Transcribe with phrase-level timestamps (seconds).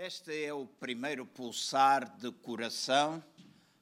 [0.00, 3.20] Este é o primeiro pulsar de coração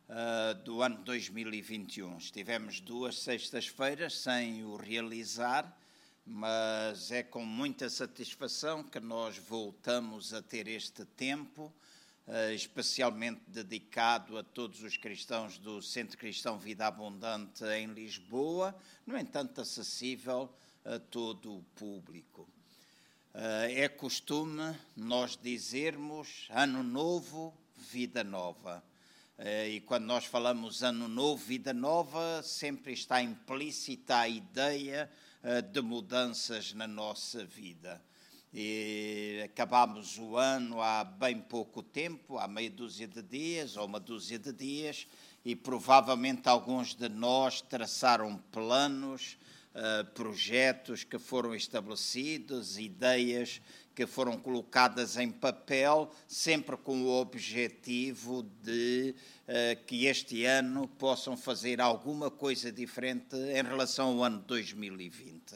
[0.08, 2.16] uh, do ano 2021.
[2.16, 5.78] Estivemos duas sextas-feiras sem o realizar,
[6.24, 11.70] mas é com muita satisfação que nós voltamos a ter este tempo,
[12.26, 18.74] uh, especialmente dedicado a todos os cristãos do Centro Cristão Vida Abundante em Lisboa,
[19.06, 20.50] no entanto, acessível
[20.82, 22.48] a todo o público.
[23.38, 28.82] Eh, é costume nós dizermos ano novo, vida nova.
[29.36, 35.10] Eh, e quando nós falamos ano novo, vida nova, sempre está implícita a ideia
[35.42, 38.02] eh, de mudanças na nossa vida.
[38.54, 44.00] E acabamos o ano há bem pouco tempo, há meia dúzia de dias ou uma
[44.00, 45.06] dúzia de dias,
[45.44, 49.36] e provavelmente alguns de nós traçaram planos
[49.76, 53.60] uh, projetos que foram estabelecidos, ideias
[53.94, 59.14] que foram colocadas em papel, sempre com o objetivo de
[59.46, 65.54] uh, que este ano possam fazer alguma coisa diferente em relação ao ano 2020.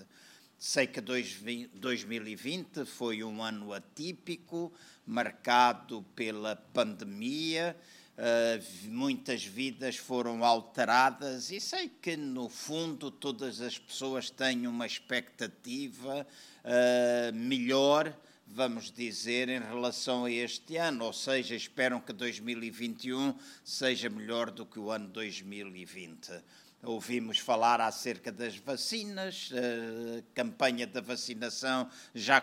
[0.59, 4.71] Sei que 2020 foi um ano atípico,
[5.07, 7.75] marcado pela pandemia
[8.21, 14.85] Uh, muitas vidas foram alteradas e sei que, no fundo, todas as pessoas têm uma
[14.87, 18.15] expectativa uh, melhor,
[18.47, 24.67] vamos dizer, em relação a este ano, ou seja, esperam que 2021 seja melhor do
[24.67, 26.31] que o ano 2020.
[26.83, 32.41] Ouvimos falar acerca das vacinas, a campanha da vacinação já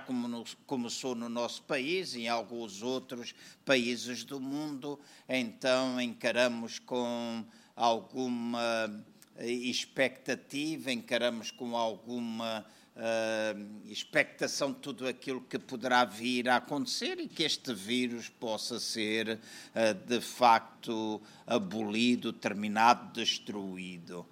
[0.67, 3.33] começou no nosso país e em alguns outros
[3.65, 7.43] países do mundo, então encaramos com
[7.75, 9.03] alguma
[9.39, 12.63] expectativa, encaramos com alguma
[12.97, 18.79] uh, expectação de tudo aquilo que poderá vir a acontecer e que este vírus possa
[18.79, 24.25] ser uh, de facto abolido, terminado, destruído.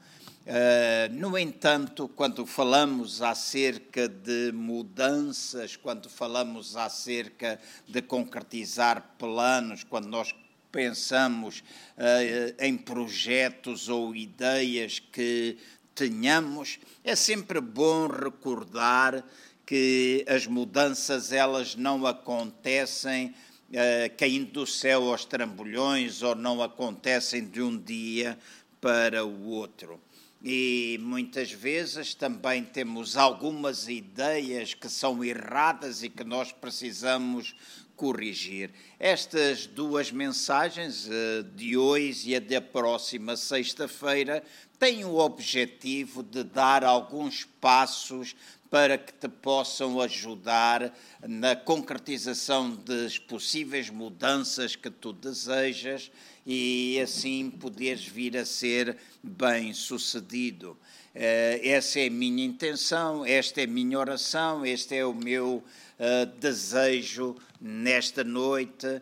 [0.45, 10.07] Uh, no entanto, quando falamos acerca de mudanças, quando falamos acerca de concretizar planos, quando
[10.07, 10.35] nós
[10.75, 11.61] pensamos
[11.97, 15.57] uh, em projetos ou ideias que
[15.95, 19.23] tenhamos, é sempre bom recordar
[19.65, 23.33] que as mudanças elas não acontecem
[23.69, 28.37] uh, caindo do céu aos trambolhões ou não acontecem de um dia
[28.79, 29.99] para o outro.
[30.43, 37.55] E muitas vezes também temos algumas ideias que são erradas e que nós precisamos
[37.95, 38.71] corrigir.
[38.99, 44.43] Estas duas mensagens, eh, de hoje e a da próxima sexta-feira,
[44.79, 48.35] têm o objetivo de dar alguns passos
[48.69, 50.93] para que te possam ajudar
[51.25, 56.11] na concretização das possíveis mudanças que tu desejas
[56.45, 60.77] e assim poderes vir a ser bem sucedido.
[61.13, 65.63] Eh, essa é a minha intenção, esta é a minha oração, este é o meu
[65.97, 69.01] uh, desejo nesta noite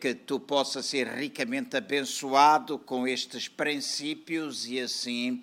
[0.00, 5.42] que tu possas ser ricamente abençoado com estes princípios e assim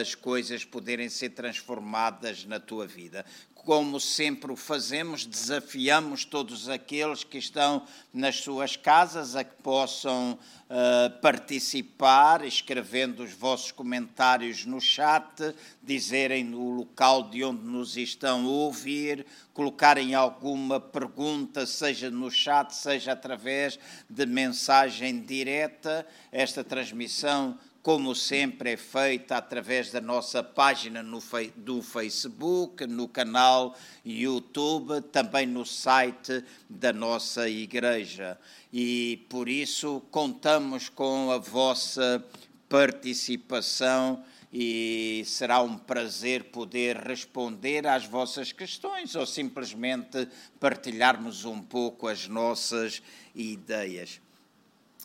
[0.00, 3.24] as coisas poderem ser transformadas na tua vida
[3.70, 10.32] como sempre o fazemos, desafiamos todos aqueles que estão nas suas casas a que possam
[10.32, 18.44] uh, participar, escrevendo os vossos comentários no chat, dizerem o local de onde nos estão
[18.44, 26.04] a ouvir, colocarem alguma pergunta, seja no chat, seja através de mensagem direta.
[26.32, 31.20] Esta transmissão como sempre é feita através da nossa página no,
[31.56, 33.74] do Facebook, no canal
[34.04, 38.38] YouTube, também no site da nossa igreja.
[38.72, 42.24] E por isso contamos com a vossa
[42.68, 52.08] participação e será um prazer poder responder às vossas questões ou simplesmente partilharmos um pouco
[52.08, 53.00] as nossas
[53.34, 54.20] ideias.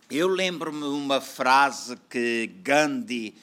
[0.09, 3.33] Eu lembro-me uma frase que Gandhi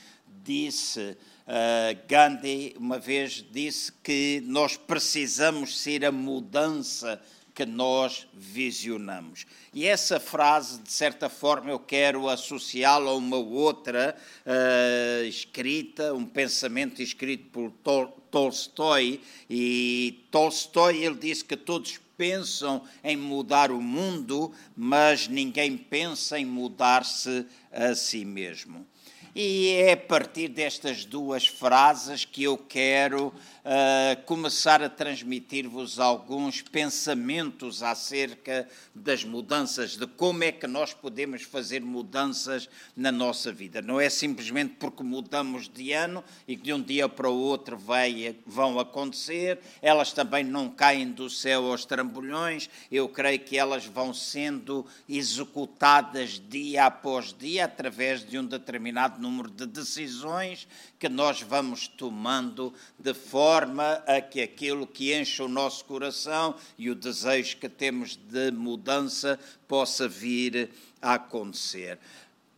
[0.44, 1.16] disse.
[1.44, 7.20] Uh, Gandhi uma vez disse que nós precisamos ser a mudança
[7.52, 9.44] que nós visionamos.
[9.74, 14.16] E essa frase, de certa forma, eu quero associá-la a uma outra
[14.46, 19.20] uh, escrita, um pensamento escrito por Tol Tolstói.
[19.50, 26.44] E Tolstói ele disse que todos pensam em mudar o mundo, mas ninguém pensa em
[26.44, 28.86] mudar-se a si mesmo.
[29.34, 36.60] E é a partir destas duas frases que eu quero uh, começar a transmitir-vos alguns
[36.60, 43.80] pensamentos acerca das mudanças, de como é que nós podemos fazer mudanças na nossa vida.
[43.80, 47.78] Não é simplesmente porque mudamos de ano e que de um dia para o outro
[47.78, 53.86] vai, vão acontecer, elas também não caem do céu aos trambolhões, eu creio que elas
[53.86, 60.66] vão sendo executadas dia após dia através de um determinado número de decisões
[60.98, 66.90] que nós vamos tomando de forma a que aquilo que enche o nosso coração e
[66.90, 69.38] o desejo que temos de mudança
[69.68, 70.70] possa vir
[71.00, 71.98] a acontecer.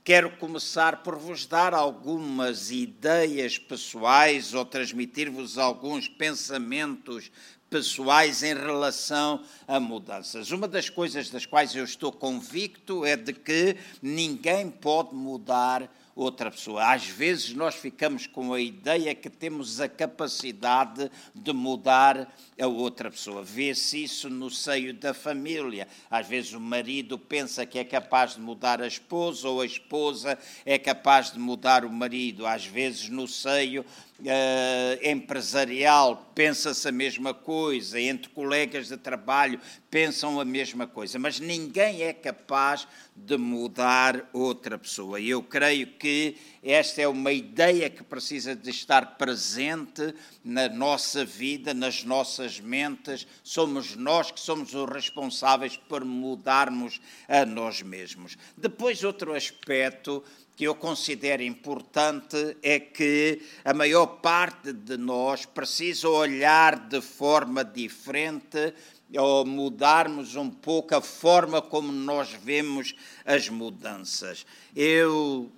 [0.02, 7.30] Quero começar por vos dar algumas ideias pessoais ou transmitir-vos alguns pensamentos
[7.74, 10.52] pessoais em relação a mudanças.
[10.52, 16.50] Uma das coisas das quais eu estou convicto é de que ninguém pode mudar outra
[16.50, 16.92] pessoa.
[16.92, 23.10] Às vezes nós ficamos com a ideia que temos a capacidade de mudar a outra
[23.10, 23.42] pessoa.
[23.42, 25.88] Vê-se isso no seio da família.
[26.10, 30.38] Às vezes o marido pensa que é capaz de mudar a esposa ou a esposa
[30.64, 32.46] é capaz de mudar o marido.
[32.46, 33.84] Às vezes no seio
[34.24, 39.60] Uh, empresarial pensa-se a mesma coisa, entre colegas de trabalho
[39.90, 45.20] pensam a mesma coisa, mas ninguém é capaz de mudar outra pessoa.
[45.20, 51.24] E eu creio que esta é uma ideia que precisa de estar presente na nossa
[51.24, 53.26] vida, nas nossas mentes.
[53.42, 58.36] Somos nós que somos os responsáveis por mudarmos a nós mesmos.
[58.56, 60.24] Depois, outro aspecto
[60.56, 67.64] que eu considero importante é que a maior parte de nós precisa olhar de forma
[67.64, 68.72] diferente
[69.16, 74.46] ou mudarmos um pouco a forma como nós vemos as mudanças.
[74.74, 75.50] Eu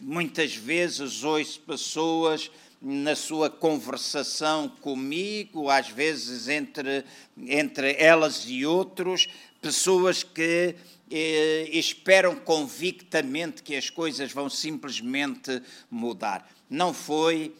[0.00, 2.50] muitas vezes ouço pessoas
[2.80, 7.04] na sua conversação comigo, às vezes entre,
[7.36, 9.26] entre elas e outros,
[9.60, 10.76] pessoas que
[11.10, 16.48] eh, esperam convictamente que as coisas vão simplesmente mudar.
[16.68, 17.54] Não foi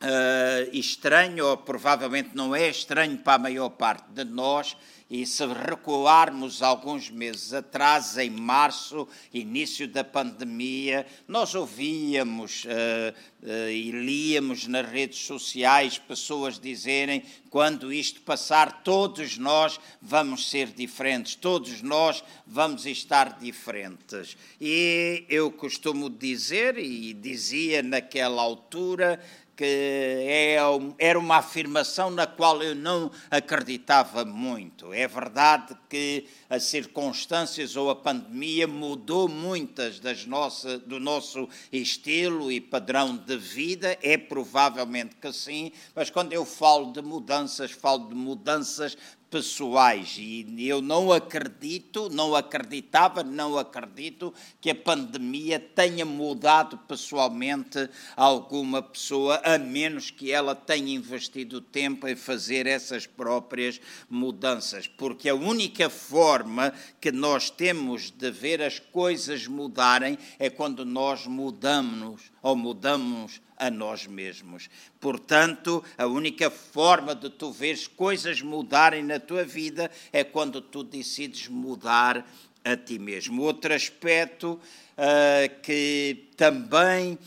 [0.00, 4.76] uh, estranho, ou provavelmente não é estranho para a maior parte de nós,
[5.08, 13.70] e se recuarmos alguns meses atrás, em março, início da pandemia, nós ouvíamos uh, uh,
[13.70, 21.36] e líamos nas redes sociais pessoas dizerem: quando isto passar, todos nós vamos ser diferentes,
[21.36, 24.36] todos nós vamos estar diferentes.
[24.60, 29.20] E eu costumo dizer, e dizia naquela altura,
[29.56, 30.58] que é,
[30.98, 34.92] era uma afirmação na qual eu não acreditava muito.
[34.92, 42.52] É verdade que as circunstâncias ou a pandemia mudou muitas das nossa, do nosso estilo
[42.52, 48.08] e padrão de vida, é provavelmente que sim, mas quando eu falo de mudanças, falo
[48.08, 48.96] de mudanças
[49.30, 50.16] pessoais.
[50.18, 58.82] E eu não acredito, não acreditava, não acredito que a pandemia tenha mudado pessoalmente alguma
[58.82, 65.34] pessoa, a menos que ela tenha investido tempo em fazer essas próprias mudanças, porque a
[65.34, 72.54] única forma que nós temos de ver as coisas mudarem é quando nós mudamos ou
[72.54, 74.68] mudamos a nós mesmos.
[75.00, 80.82] Portanto, a única forma de tu veres coisas mudarem na tua vida é quando tu
[80.82, 82.26] decides mudar
[82.64, 83.42] a ti mesmo.
[83.42, 84.60] Outro aspecto
[84.98, 87.18] uh, que também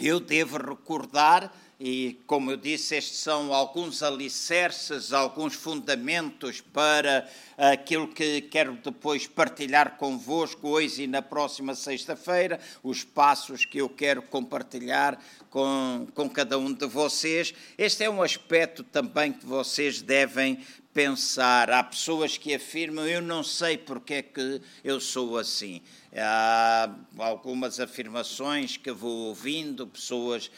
[0.00, 8.08] eu devo recordar e, como eu disse, estes são alguns alicerces, alguns fundamentos para aquilo
[8.08, 14.22] que quero depois partilhar convosco hoje e na próxima sexta-feira, os passos que eu quero
[14.22, 17.52] compartilhar com, com cada um de vocês.
[17.76, 20.60] Este é um aspecto também que vocês devem
[20.94, 21.70] pensar.
[21.70, 25.82] Há pessoas que afirmam: Eu não sei porque é que eu sou assim.
[26.16, 30.48] Há algumas afirmações que vou ouvindo, pessoas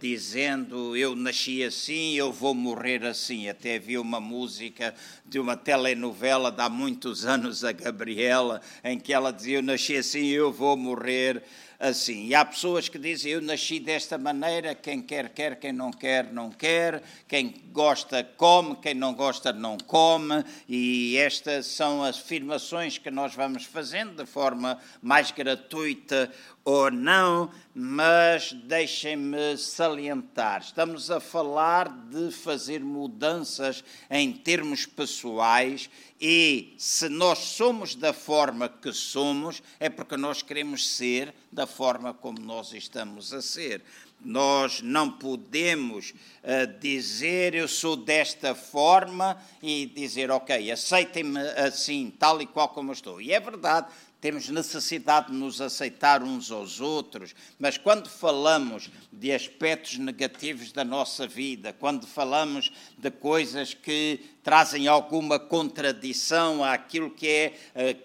[0.00, 3.48] dizendo eu nasci assim, eu vou morrer assim.
[3.48, 4.92] Até vi uma música
[5.24, 9.96] de uma telenovela de há muitos anos, a Gabriela, em que ela dizia eu nasci
[9.96, 11.44] assim, eu vou morrer
[11.78, 12.26] assim.
[12.26, 16.32] E há pessoas que dizem: Eu nasci desta maneira, quem quer, quer, quem não quer,
[16.32, 20.44] não quer, quem gosta, come, quem não gosta, não come.
[20.68, 26.30] E estas são as afirmações que nós vamos fazendo de forma mais gratuita
[26.64, 35.90] ou não, mas deixem-me salientar: estamos a falar de fazer mudanças em termos pessoais
[36.20, 42.14] e se nós somos da forma que somos, é porque nós queremos ser da forma
[42.14, 43.82] como nós estamos a ser.
[44.24, 52.40] Nós não podemos uh, dizer eu sou desta forma e dizer, ok, aceitem-me assim, tal
[52.40, 53.20] e qual como eu estou.
[53.20, 53.88] E é verdade,
[54.24, 60.82] temos necessidade de nos aceitar uns aos outros, mas quando falamos de aspectos negativos da
[60.82, 67.54] nossa vida, quando falamos de coisas que trazem alguma contradição àquilo que é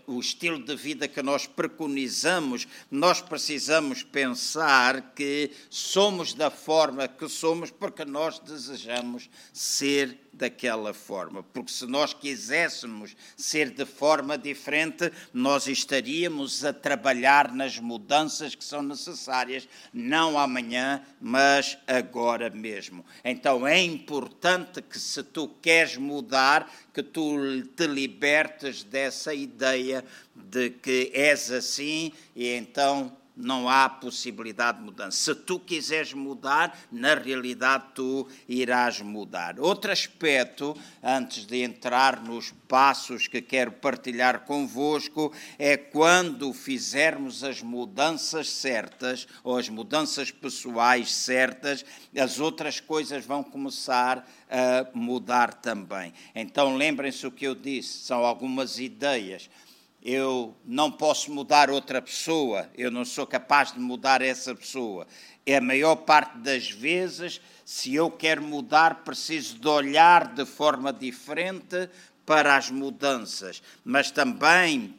[0.07, 7.07] uh, o estilo de vida que nós preconizamos, nós precisamos pensar que somos da forma
[7.07, 11.43] que somos porque nós desejamos ser daquela forma.
[11.43, 18.63] Porque se nós quiséssemos ser de forma diferente, nós estaríamos a trabalhar nas mudanças que
[18.63, 23.05] são necessárias, não amanhã, mas agora mesmo.
[23.23, 30.05] Então é importante que se tu queres mudar, mudar, que tu te libertes dessa ideia
[30.35, 35.17] de que és assim e então não há possibilidade de mudança.
[35.17, 39.59] Se tu quiseres mudar, na realidade tu irás mudar.
[39.59, 47.61] Outro aspecto, antes de entrar nos passos que quero partilhar convosco, é quando fizermos as
[47.61, 56.13] mudanças certas, ou as mudanças pessoais certas, as outras coisas vão começar a mudar também.
[56.35, 59.49] Então lembrem-se o que eu disse, são algumas ideias
[60.03, 65.05] eu não posso mudar outra pessoa, eu não sou capaz de mudar essa pessoa.
[65.45, 70.93] É a maior parte das vezes, se eu quero mudar, preciso de olhar de forma
[70.93, 71.89] diferente
[72.25, 74.95] para as mudanças, mas também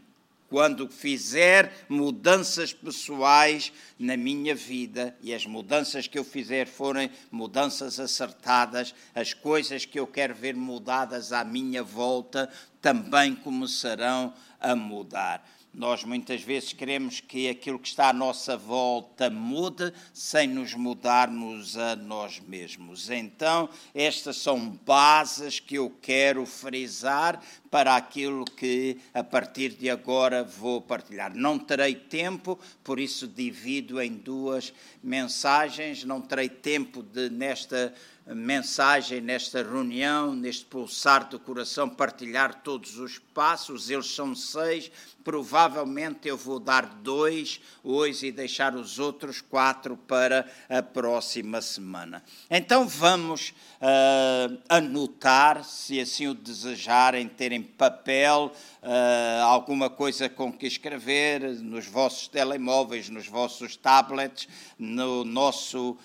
[0.51, 8.01] quando fizer mudanças pessoais na minha vida e as mudanças que eu fizer forem mudanças
[8.01, 12.51] acertadas, as coisas que eu quero ver mudadas à minha volta
[12.83, 15.47] também começarão a mudar.
[15.73, 21.77] Nós muitas vezes queremos que aquilo que está à nossa volta mude sem nos mudarmos
[21.77, 23.09] a nós mesmos.
[23.09, 27.41] Então, estas são bases que eu quero frisar
[27.71, 31.33] para aquilo que a partir de agora vou partilhar.
[31.35, 34.73] Não terei tempo, por isso divido em duas
[35.03, 36.03] mensagens.
[36.03, 37.95] Não terei tempo de, nesta
[38.27, 43.91] mensagem, nesta reunião, neste pulsar do coração, partilhar todos os passos.
[43.91, 44.91] Eles são seis.
[45.25, 52.23] Provavelmente eu vou dar dois hoje e deixar os outros quatro para a próxima semana.
[52.51, 53.51] Então vamos
[53.81, 58.53] uh, anotar, se assim o desejarem, terem papel,
[58.83, 64.49] uh, alguma coisa com que escrever, nos vossos telemóveis, nos vossos tablets,
[64.79, 65.99] no nosso uh,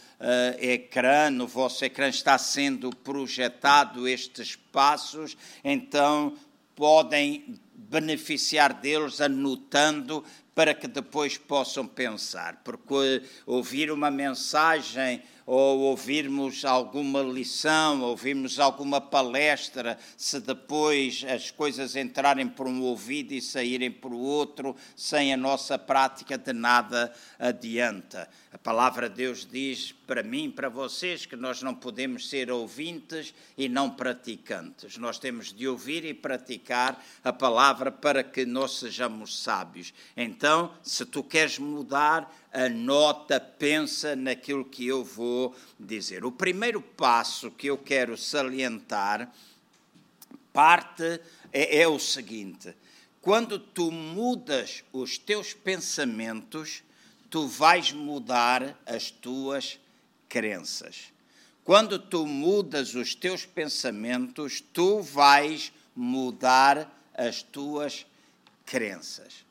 [0.59, 6.33] ecrã, no vosso ecrã está sendo projetado estes passos, então
[6.75, 12.61] podem beneficiar deles anotando para que depois possam pensar.
[12.63, 21.95] Porque ouvir uma mensagem ou ouvirmos alguma lição, ouvirmos alguma palestra, se depois as coisas
[21.95, 28.27] entrarem por um ouvido e saírem por outro, sem a nossa prática, de nada adianta.
[28.51, 33.33] A palavra de Deus diz para mim, para vocês, que nós não podemos ser ouvintes
[33.57, 34.97] e não praticantes.
[34.97, 39.93] Nós temos de ouvir e praticar a palavra para que nós sejamos sábios.
[40.15, 46.23] Então, se tu queres mudar, anota, pensa naquilo que eu vou dizer.
[46.23, 49.29] O primeiro passo que eu quero salientar
[50.53, 51.19] parte
[51.51, 52.73] é, é o seguinte:
[53.21, 56.81] quando tu mudas os teus pensamentos,
[57.29, 59.77] tu vais mudar as tuas
[60.29, 61.13] crenças.
[61.65, 68.05] Quando tu mudas os teus pensamentos, tu vais mudar as tuas
[68.65, 69.45] crenças.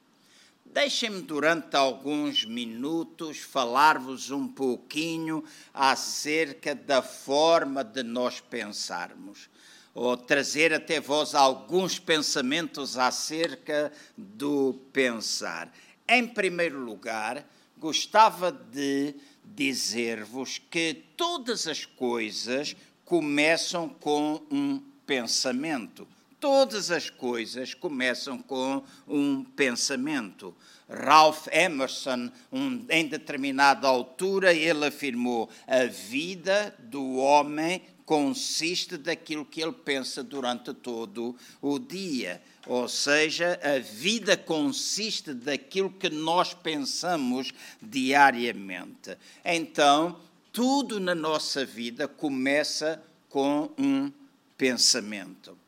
[0.75, 9.49] Deixem-me durante alguns minutos falar-vos um pouquinho acerca da forma de nós pensarmos,
[9.95, 15.73] ou trazer até vós alguns pensamentos acerca do pensar.
[16.09, 19.15] Em primeiro lugar, gostava de
[19.45, 26.05] dizer-vos que todas as coisas começam com um pensamento.
[26.45, 30.55] Todas as coisas começam com um pensamento.
[30.87, 39.63] Ralph Emerson, um, em determinada altura, ele afirmou: a vida do homem consiste daquilo que
[39.63, 42.43] ele pensa durante todo o dia.
[42.67, 49.17] Ou seja, a vida consiste daquilo que nós pensamos diariamente.
[49.43, 50.21] Então,
[50.53, 54.13] tudo na nossa vida começa com um
[54.59, 55.64] pensamento.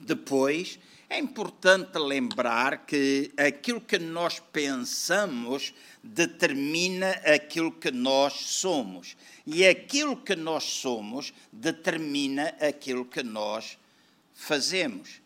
[0.00, 0.78] Depois,
[1.12, 9.16] É importante lembrar que aquilo que nós pensamos determina aquilo que nós somos.
[9.44, 13.76] E aquilo que nós somos determina aquilo que nós
[14.32, 15.20] fazemos.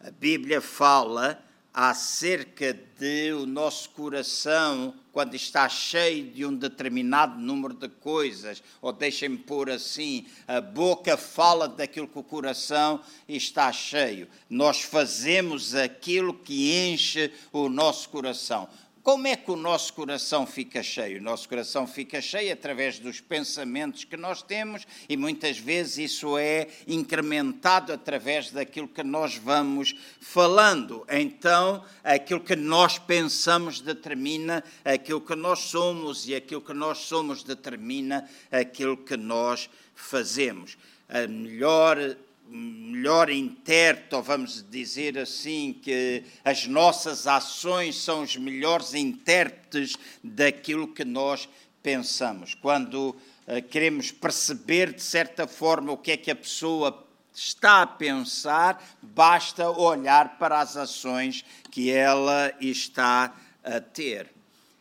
[0.00, 1.42] A Bíblia fala
[1.78, 8.94] acerca de o nosso coração quando está cheio de um determinado número de coisas, ou
[8.94, 14.26] deixem-me pôr assim, a boca fala daquilo que o coração está cheio.
[14.48, 18.66] Nós fazemos aquilo que enche o nosso coração.
[19.06, 21.20] Como é que o nosso coração fica cheio?
[21.20, 26.36] O nosso coração fica cheio através dos pensamentos que nós temos e muitas vezes isso
[26.36, 31.06] é incrementado através daquilo que nós vamos falando.
[31.08, 37.44] Então, aquilo que nós pensamos determina aquilo que nós somos e aquilo que nós somos
[37.44, 40.76] determina aquilo que nós fazemos.
[41.08, 42.16] A melhor
[42.48, 50.88] melhor intérprete, ou vamos dizer assim, que as nossas ações são os melhores intérpretes daquilo
[50.88, 51.48] que nós
[51.82, 52.54] pensamos.
[52.54, 57.86] Quando uh, queremos perceber, de certa forma, o que é que a pessoa está a
[57.86, 64.32] pensar, basta olhar para as ações que ela está a ter.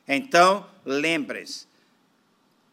[0.07, 1.67] Então, lembrem-se,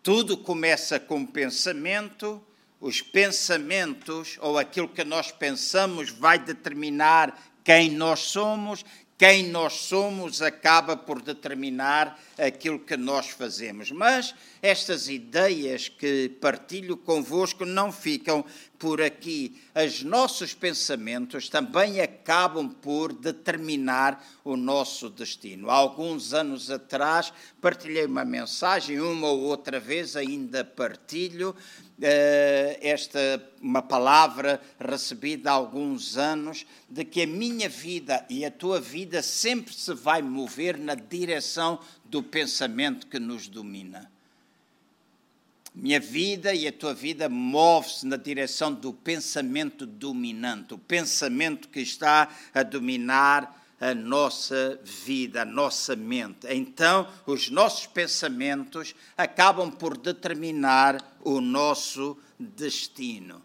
[0.02, 2.42] tudo começa com pensamento
[2.82, 8.84] os pensamentos ou aquilo que nós pensamos vai determinar quem nós somos,
[9.16, 13.90] quem nós somos acaba por determinar aquilo que nós fazemos.
[13.90, 18.44] Mas estas ideias que partilho convosco não ficam
[18.78, 19.62] por aqui.
[19.74, 25.70] Os nossos pensamentos também acabam por determinar o nosso destino.
[25.70, 31.54] Há alguns anos atrás partilhei uma mensagem, uma ou outra vez ainda partilho,
[32.00, 38.50] eh, esta uma palavra recebida há alguns anos de que a minha vida e a
[38.50, 41.78] tua vida sempre se vai mover na direção
[42.12, 44.12] do pensamento que nos domina.
[45.74, 51.80] Minha vida e a tua vida move-se na direção do pensamento dominante, o pensamento que
[51.80, 56.46] está a dominar a nossa vida, a nossa mente.
[56.50, 63.42] Então, os nossos pensamentos acabam por determinar o nosso destino.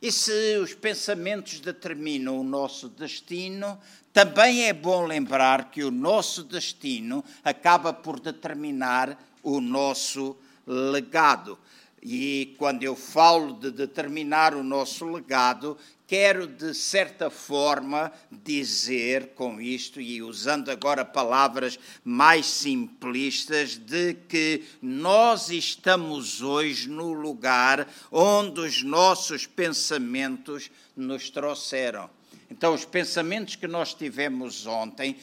[0.00, 3.76] E se os pensamentos determinam o nosso destino,
[4.12, 11.58] também é bom lembrar que o nosso destino acaba por determinar o nosso legado.
[12.00, 15.76] E quando eu falo de determinar o nosso legado,
[16.08, 24.64] quero de certa forma dizer com isto, e usando agora palavras mais simplistas, de que
[24.80, 32.17] nós estamos hoje no lugar onde os nossos pensamentos nos trouxeram.
[32.50, 35.16] Então, os pensamentos que nós tivemos ontem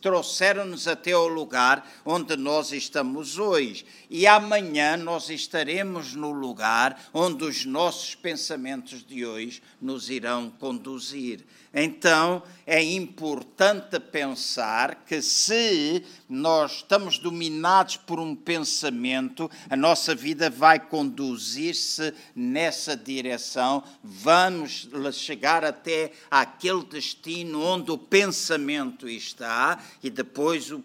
[0.00, 3.86] trouxeram-nos até ao lugar onde nós estamos hoje.
[4.10, 11.42] E amanhã nós estaremos no lugar onde os nossos pensamentos de hoje nos irão conduzir.
[11.74, 20.50] Então, é importante pensar que se nós estamos dominados por um pensamento, a nossa vida
[20.50, 30.70] vai conduzir-se nessa direção, vamos chegar até aquele destino onde o pensamento está e depois
[30.70, 30.84] o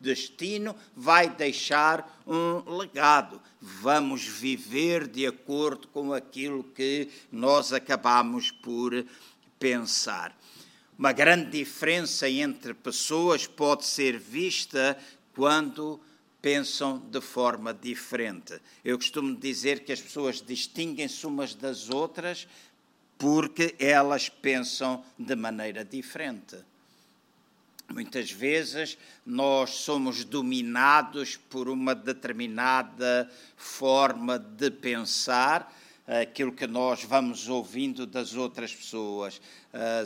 [0.00, 3.40] destino vai deixar um legado.
[3.60, 9.04] Vamos viver de acordo com aquilo que nós acabamos por
[9.60, 10.36] pensar.
[10.98, 14.98] Uma grande diferença entre pessoas pode ser vista
[15.34, 16.00] quando
[16.42, 18.60] pensam de forma diferente.
[18.84, 22.48] Eu costumo dizer que as pessoas distinguem-se umas das outras
[23.18, 26.56] porque elas pensam de maneira diferente.
[27.92, 28.96] Muitas vezes
[29.26, 35.70] nós somos dominados por uma determinada forma de pensar
[36.20, 39.40] aquilo que nós vamos ouvindo das outras pessoas.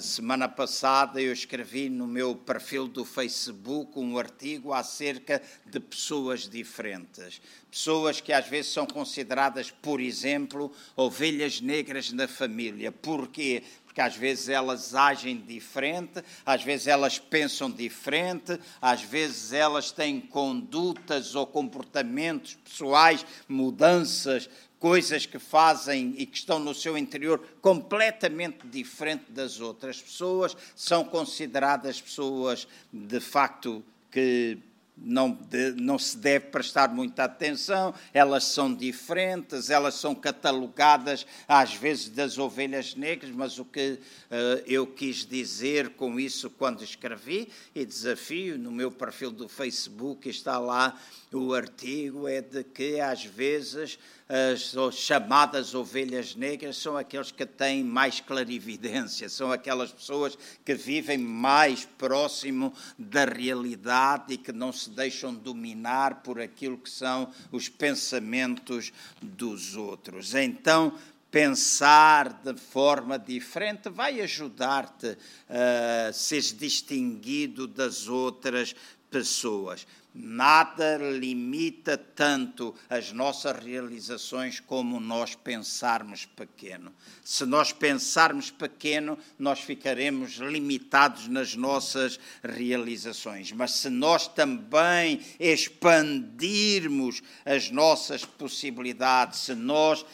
[0.03, 7.41] Semana passada eu escrevi no meu perfil do Facebook um artigo acerca de pessoas diferentes.
[7.71, 12.93] Pessoas que às vezes são consideradas, por exemplo, ovelhas negras na família.
[12.93, 13.63] Porquê?
[13.95, 20.21] porque às vezes elas agem diferente, às vezes elas pensam diferente, às vezes elas têm
[20.21, 24.51] condutas ou comportamentos pessoais, mudanças
[24.85, 31.03] coisas que fazem e que estão no seu interior completamente diferente das outras pessoas, são
[31.03, 34.59] consideradas pessoas de facto que
[34.97, 41.75] não, de, não se deve prestar muita atenção, elas são diferentes, elas são catalogadas às
[41.75, 47.49] vezes das ovelhas negras, mas o que uh, eu quis dizer com isso quando escrevi,
[47.75, 50.99] e desafio no meu perfil do Facebook, está lá
[51.33, 57.85] o artigo, é de que às vezes as chamadas ovelhas negras são aqueles que têm
[57.85, 64.89] mais clarividência, são aquelas pessoas que vivem mais próximo da realidade e que não se
[64.91, 70.35] deixam dominar por aquilo que são os pensamentos dos outros.
[70.35, 70.97] Então,
[71.31, 75.19] pensar de forma diferente vai ajudar-te
[75.51, 78.75] a ser distinguido das outras
[79.11, 79.87] pessoas.
[80.17, 86.95] Nada limita tanto as nossas realizações como nós pensarmos pequeno.
[87.25, 93.51] Se nós pensarmos pequeno, nós ficaremos limitados nas nossas realizações.
[93.51, 100.07] Mas se nós também expandirmos as nossas possibilidades, se nós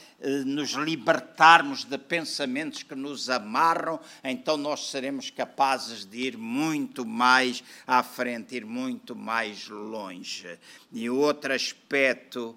[0.45, 7.65] nos libertarmos de pensamentos que nos amarram, então nós seremos capazes de ir muito mais
[7.87, 10.59] à frente, ir muito mais longe.
[10.93, 12.57] E outro aspecto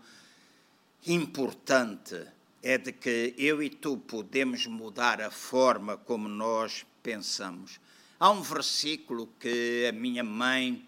[1.07, 2.21] importante
[2.61, 7.79] é de que eu e tu podemos mudar a forma como nós pensamos.
[8.19, 10.85] Há um versículo que a minha mãe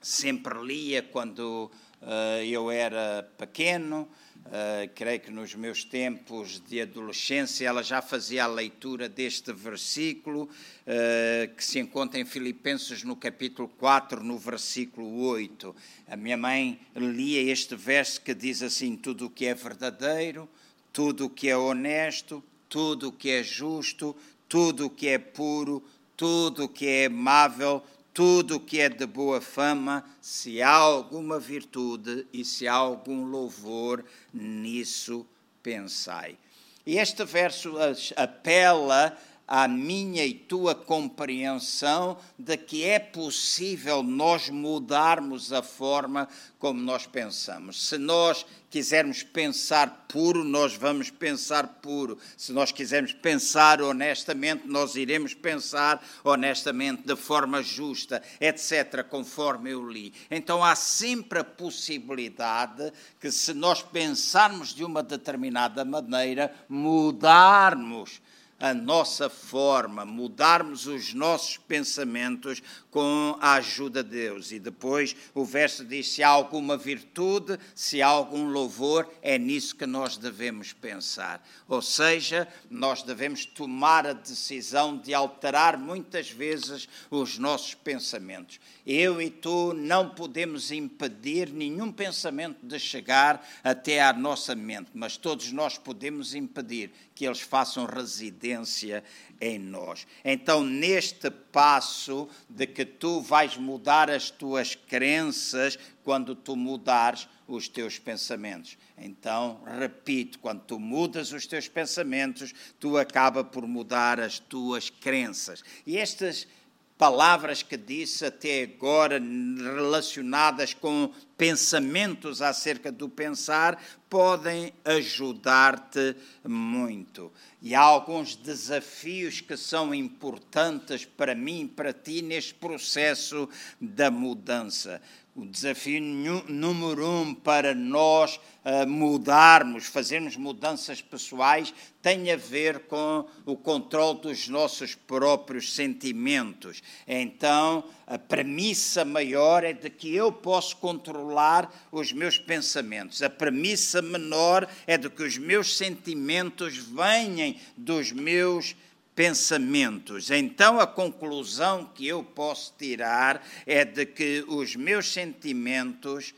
[0.00, 4.08] sempre lia quando uh, eu era pequeno,
[4.50, 10.42] Uh, creio que nos meus tempos de adolescência ela já fazia a leitura deste versículo,
[10.42, 15.76] uh, que se encontra em Filipenses no capítulo 4, no versículo 8.
[16.08, 20.48] A minha mãe lia este verso que diz assim: Tudo o que é verdadeiro,
[20.92, 24.16] tudo o que é honesto, tudo o que é justo,
[24.48, 25.80] tudo o que é puro,
[26.16, 31.38] tudo o que é amável, tudo o que é de boa fama, se há alguma
[31.38, 35.26] virtude e se há algum louvor, nisso
[35.62, 36.36] pensai.
[36.84, 37.74] E este verso
[38.16, 39.16] apela
[39.50, 47.04] à minha e tua compreensão de que é possível nós mudarmos a forma como nós
[47.04, 47.88] pensamos.
[47.88, 52.16] Se nós quisermos pensar puro, nós vamos pensar puro.
[52.36, 59.90] Se nós quisermos pensar honestamente, nós iremos pensar honestamente, de forma justa, etc., conforme eu
[59.90, 60.14] li.
[60.30, 68.20] Então há sempre a possibilidade que, se nós pensarmos de uma determinada maneira, mudarmos
[68.60, 74.52] a nossa forma, mudarmos os nossos pensamentos com a ajuda de Deus.
[74.52, 79.74] E depois o verso diz: se há alguma virtude, se há algum louvor, é nisso
[79.74, 81.42] que nós devemos pensar.
[81.66, 88.60] Ou seja, nós devemos tomar a decisão de alterar muitas vezes os nossos pensamentos.
[88.86, 95.16] Eu e tu não podemos impedir nenhum pensamento de chegar até à nossa mente, mas
[95.16, 96.90] todos nós podemos impedir
[97.20, 99.04] que eles façam residência
[99.38, 100.06] em nós.
[100.24, 107.68] Então, neste passo de que tu vais mudar as tuas crenças quando tu mudares os
[107.68, 108.78] teus pensamentos.
[108.96, 115.62] Então, repito, quando tu mudas os teus pensamentos, tu acaba por mudar as tuas crenças.
[115.86, 116.48] E estas
[116.96, 126.14] palavras que disse até agora relacionadas com pensamentos acerca do pensar podem ajudar-te
[126.46, 127.32] muito.
[127.62, 133.48] E há alguns desafios que são importantes para mim para ti neste processo
[133.80, 135.00] da mudança.
[135.34, 136.02] O desafio
[136.46, 141.72] número um para nós uh, mudarmos, fazermos mudanças pessoais,
[142.02, 146.82] tem a ver com o controle dos nossos próprios sentimentos.
[147.06, 153.22] Então, a premissa maior é de que eu posso controlar os meus pensamentos.
[153.22, 158.74] A premissa menor é de que os meus sentimentos venham dos meus
[159.14, 160.28] pensamentos.
[160.28, 166.34] Então, a conclusão que eu posso tirar é de que os meus sentimentos,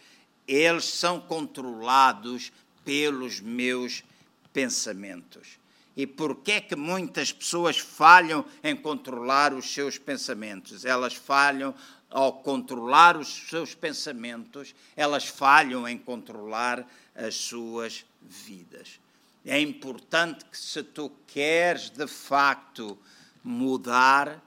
[0.46, 2.52] eles são controlados
[2.84, 4.04] pelos meus
[4.52, 5.61] pensamentos.
[5.96, 10.84] E por que é que muitas pessoas falham em controlar os seus pensamentos?
[10.84, 11.74] Elas falham
[12.08, 19.00] ao controlar os seus pensamentos, elas falham em controlar as suas vidas.
[19.44, 22.96] É importante que, se tu queres de facto
[23.42, 24.40] mudar,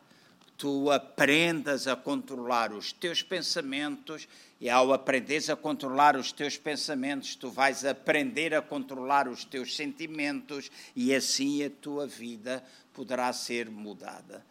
[0.57, 4.27] tu aprendas a controlar os teus pensamentos
[4.59, 9.75] e ao aprenderes a controlar os teus pensamentos, tu vais aprender a controlar os teus
[9.75, 12.63] sentimentos e assim a tua vida
[12.93, 14.45] poderá ser mudada.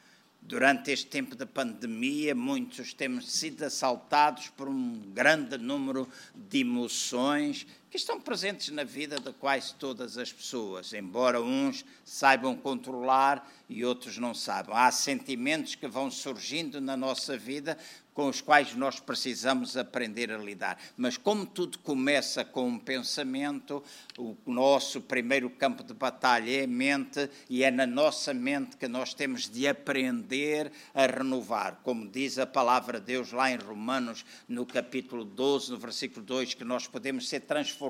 [0.47, 7.67] Durante este tempo de pandemia, muitos temos sido assaltados por um grande número de emoções
[7.95, 13.85] que estão presentes na vida de quase todas as pessoas, embora uns saibam controlar e
[13.85, 14.77] outros não saibam.
[14.77, 17.79] Há sentimentos que vão surgindo na nossa vida
[18.15, 20.79] com os quais nós precisamos aprender a lidar.
[20.97, 23.83] Mas como tudo começa com um pensamento,
[24.17, 28.87] o nosso primeiro campo de batalha é a mente e é na nossa mente que
[28.87, 31.81] nós temos de aprender a renovar.
[31.83, 36.55] Como diz a palavra de Deus lá em Romanos, no capítulo 12, no versículo 2,
[36.55, 37.84] que nós podemos ser transformados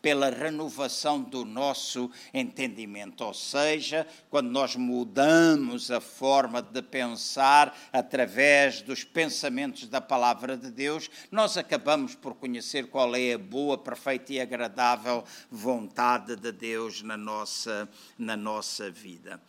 [0.00, 3.24] pela renovação do nosso entendimento.
[3.24, 10.56] Ou seja, quando nós mudamos a forma de pensar através dos pensamentos, pensamentos da palavra
[10.56, 16.52] de Deus, nós acabamos por conhecer qual é a boa, perfeita e agradável vontade de
[16.52, 17.88] Deus na nossa,
[18.18, 19.40] na nossa vida.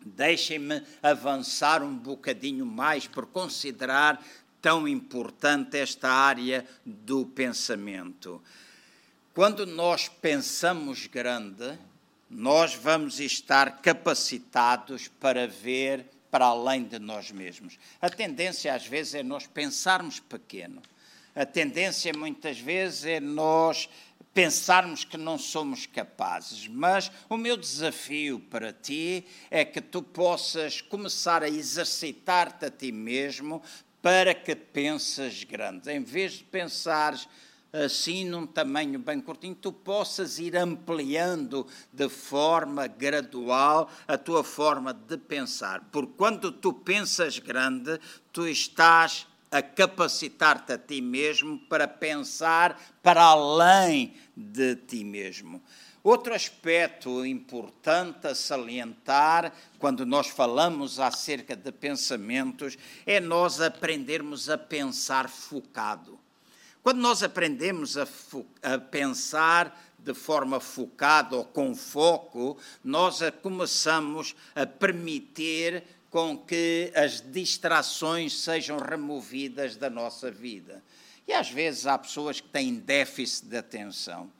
[0.00, 4.22] Deixem-me avançar um bocadinho mais por considerar
[4.60, 8.42] tão importante esta área do pensamento.
[9.34, 11.78] Quando nós pensamos grande,
[12.28, 17.78] nós vamos estar capacitados para ver para além de nós mesmos.
[18.00, 20.82] A tendência, às vezes, é nós pensarmos pequeno.
[21.34, 23.88] A tendência, muitas vezes, é nós
[24.34, 26.68] pensarmos que não somos capazes.
[26.68, 32.92] Mas o meu desafio para ti é que tu possas começar a exercitar-te a ti
[32.92, 33.62] mesmo
[34.02, 35.90] para que pensas grande.
[35.90, 37.28] Em vez de pensares
[37.72, 44.92] assim num tamanho bem curtinho, tu possas ir ampliando de forma gradual a tua forma
[44.94, 45.88] de pensar.
[45.92, 48.00] Porque quando tu pensas grande,
[48.32, 55.62] tu estás a capacitar-te a ti mesmo para pensar para além de ti mesmo.
[56.02, 64.56] Outro aspecto importante a salientar quando nós falamos acerca de pensamentos é nós aprendermos a
[64.56, 66.18] pensar focado.
[66.82, 68.06] Quando nós aprendemos a,
[68.62, 76.90] a pensar de forma focada ou com foco, nós a começamos a permitir com que
[76.94, 80.82] as distrações sejam removidas da nossa vida.
[81.26, 84.30] E às vezes há pessoas que têm déficit de atenção.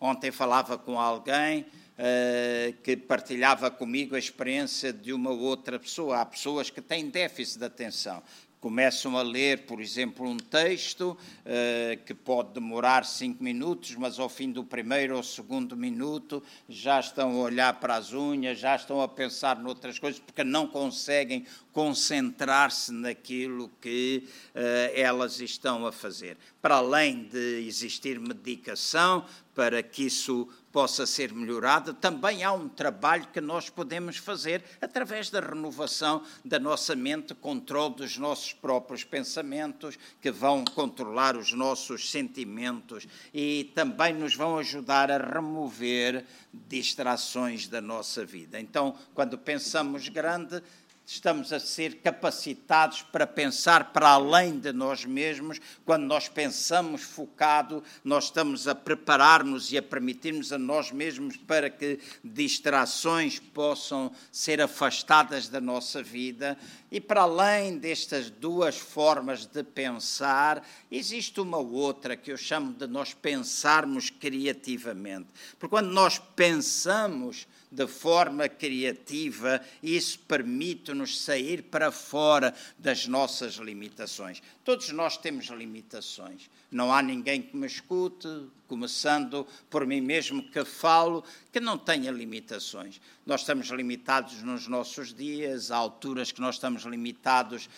[0.00, 6.20] Ontem falava com alguém uh, que partilhava comigo a experiência de uma outra pessoa.
[6.20, 8.22] Há pessoas que têm déficit de atenção
[8.66, 14.28] começam a ler, por exemplo, um texto uh, que pode demorar cinco minutos, mas ao
[14.28, 19.00] fim do primeiro ou segundo minuto já estão a olhar para as unhas, já estão
[19.00, 24.58] a pensar noutras coisas, porque não conseguem concentrar-se naquilo que uh,
[24.96, 26.36] elas estão a fazer.
[26.60, 29.24] Para além de existir medicação
[29.54, 35.30] para que isso possa ser melhorada, também há um trabalho que nós podemos fazer através
[35.30, 42.10] da renovação da nossa mente, controle dos nossos próprios pensamentos, que vão controlar os nossos
[42.10, 48.60] sentimentos e também nos vão ajudar a remover distrações da nossa vida.
[48.60, 50.62] Então, quando pensamos grande,
[51.06, 55.60] estamos a ser capacitados para pensar para além de nós mesmos.
[55.84, 61.70] Quando nós pensamos focado, nós estamos a preparar-nos e a permitirmos a nós mesmos para
[61.70, 66.58] que distrações possam ser afastadas da nossa vida.
[66.90, 72.86] E para além destas duas formas de pensar, existe uma outra que eu chamo de
[72.88, 75.28] nós pensarmos criativamente.
[75.56, 84.42] Porque quando nós pensamos de forma criativa, isso permite-nos sair para fora das nossas limitações.
[84.64, 86.50] Todos nós temos limitações.
[86.70, 88.28] Não há ninguém que me escute,
[88.66, 93.00] começando por mim mesmo que falo, que não tenha limitações.
[93.24, 97.68] Nós estamos limitados nos nossos dias, há alturas que nós estamos limitados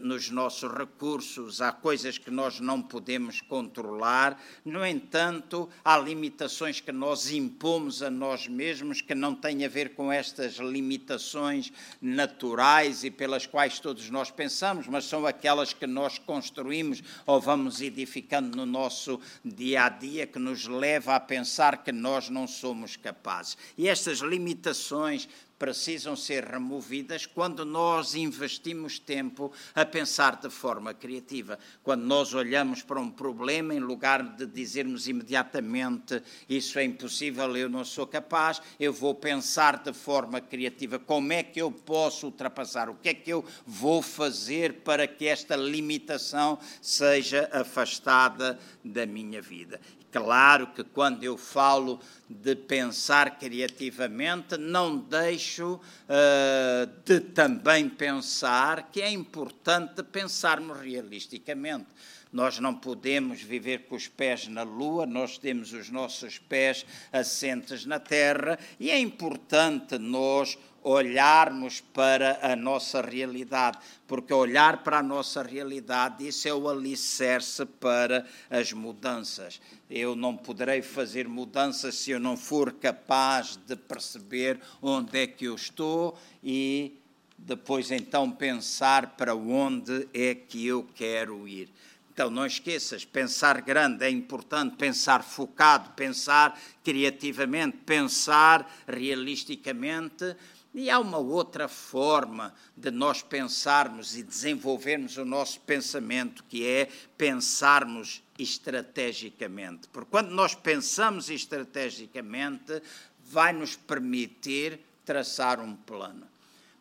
[0.00, 4.40] nos nossos recursos, há coisas que nós não podemos controlar.
[4.64, 9.94] No entanto, há limitações que nós impomos a nós mesmos que não têm a ver
[9.94, 16.18] com estas limitações naturais e pelas quais todos nós pensamos, mas são aquelas que nós
[16.18, 21.92] construímos ou vamos edificando no nosso dia a dia que nos leva a pensar que
[21.92, 23.56] nós não somos capazes.
[23.78, 25.28] E estas limitações
[25.64, 31.58] precisam ser removidas quando nós investimos tempo a pensar de forma criativa.
[31.82, 37.70] Quando nós olhamos para um problema, em lugar de dizermos imediatamente isso é impossível, eu
[37.70, 42.90] não sou capaz, eu vou pensar de forma criativa como é que eu posso ultrapassar,
[42.90, 49.40] o que é que eu vou fazer para que esta limitação seja afastada da minha
[49.40, 49.80] vida.
[50.14, 51.98] Claro que quando eu falo
[52.30, 61.88] de pensar criativamente, não deixo uh, de também pensar que é importante pensarmos realisticamente.
[62.32, 67.84] Nós não podemos viver com os pés na lua, nós temos os nossos pés assentes
[67.84, 75.02] na terra e é importante nós olharmos para a nossa realidade, porque olhar para a
[75.02, 79.60] nossa realidade, isso é o alicerce para as mudanças.
[79.90, 85.46] Eu não poderei fazer mudanças se eu não for capaz de perceber onde é que
[85.46, 87.00] eu estou e
[87.38, 91.68] depois então pensar para onde é que eu quero ir.
[92.14, 100.36] Então, não esqueças, pensar grande é importante, pensar focado, pensar criativamente, pensar realisticamente.
[100.74, 106.88] E há uma outra forma de nós pensarmos e desenvolvermos o nosso pensamento, que é
[107.16, 109.86] pensarmos estrategicamente.
[109.88, 112.82] Porque quando nós pensamos estrategicamente,
[113.24, 116.33] vai nos permitir traçar um plano.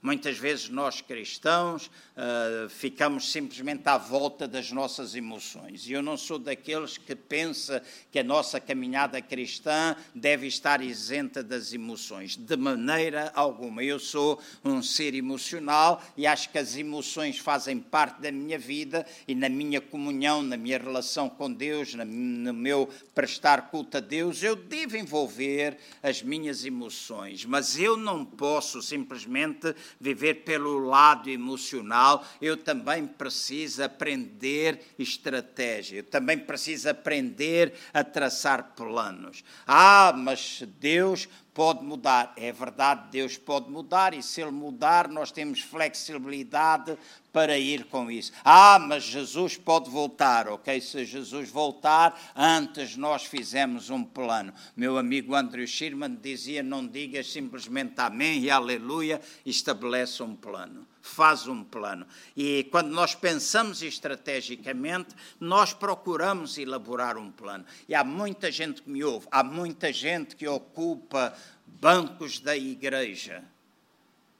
[0.04, 5.88] Muitas vezes nós cristãos uh, ficamos simplesmente à volta das nossas emoções.
[5.88, 11.42] E eu não sou daqueles que pensa que a nossa caminhada cristã deve estar isenta
[11.42, 12.36] das emoções.
[12.36, 13.82] De maneira alguma.
[13.82, 19.06] Eu sou um ser emocional e acho que as emoções fazem parte da minha vida
[19.26, 24.44] e na minha comunhão, na minha relação com Deus, no meu prestar culto a Deus,
[24.44, 27.46] eu devo envolver as minhas emoções.
[27.46, 36.04] Mas eu não posso simplesmente viver pelo lado emocional, eu também preciso aprender estratégia, eu
[36.04, 39.44] também preciso aprender a traçar planos.
[39.66, 42.34] Ah, mas Deus pode mudar.
[42.36, 46.98] É verdade, Deus pode mudar, e se Ele mudar, nós temos flexibilidade
[47.34, 48.32] para ir com isso.
[48.46, 50.80] Ah, mas Jesus pode voltar, ok?
[50.80, 54.54] Se Jesus voltar, antes nós fizemos um plano.
[54.78, 61.50] Meu amigo Andrew Schirman dizia: não digas simplesmente amém e aleluia, estabelece um plano faz
[61.50, 62.08] um plano.
[62.34, 67.66] E quando nós pensamos estrategicamente, nós procuramos elaborar um plano.
[67.90, 71.36] E há muita gente que me ouve, há muita gente que ocupa
[71.68, 73.44] bancos da igreja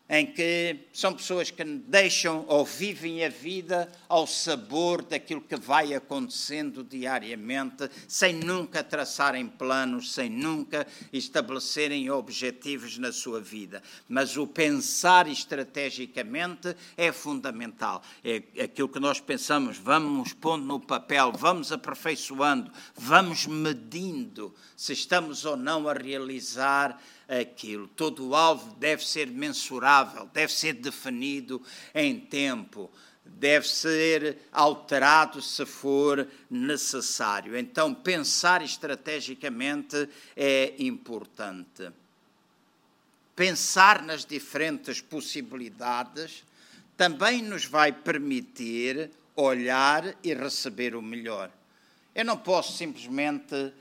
[0.10, 5.94] em que são pessoas que deixam ou vivem a vida ao sabor daquilo que vai
[5.94, 13.82] acontecendo diariamente, sem nunca traçarem planos, sem nunca estabelecerem objetivos na sua vida.
[14.08, 18.04] Mas o pensar estrategicamente é fundamental.
[18.24, 25.46] É aquilo que nós pensamos, vamos pondo no papel, vamos aperfeiçoando, vamos medindo se estamos
[25.46, 27.88] ou não a realizar aquilo.
[27.88, 31.62] Todo o alvo deve ser mensurável, deve ser definido
[31.94, 32.90] em tempo,
[33.26, 37.58] deve ser alterado se for necessário.
[37.58, 41.90] Então, pensar estrategicamente é importante.
[43.36, 46.44] Pensar nas diferentes possibilidades
[46.96, 51.50] também nos vai permitir olhar e receber o melhor.
[52.14, 53.74] Eu não posso simplesmente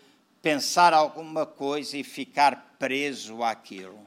[0.43, 4.05] pensar alguma coisa e ficar preso àquilo.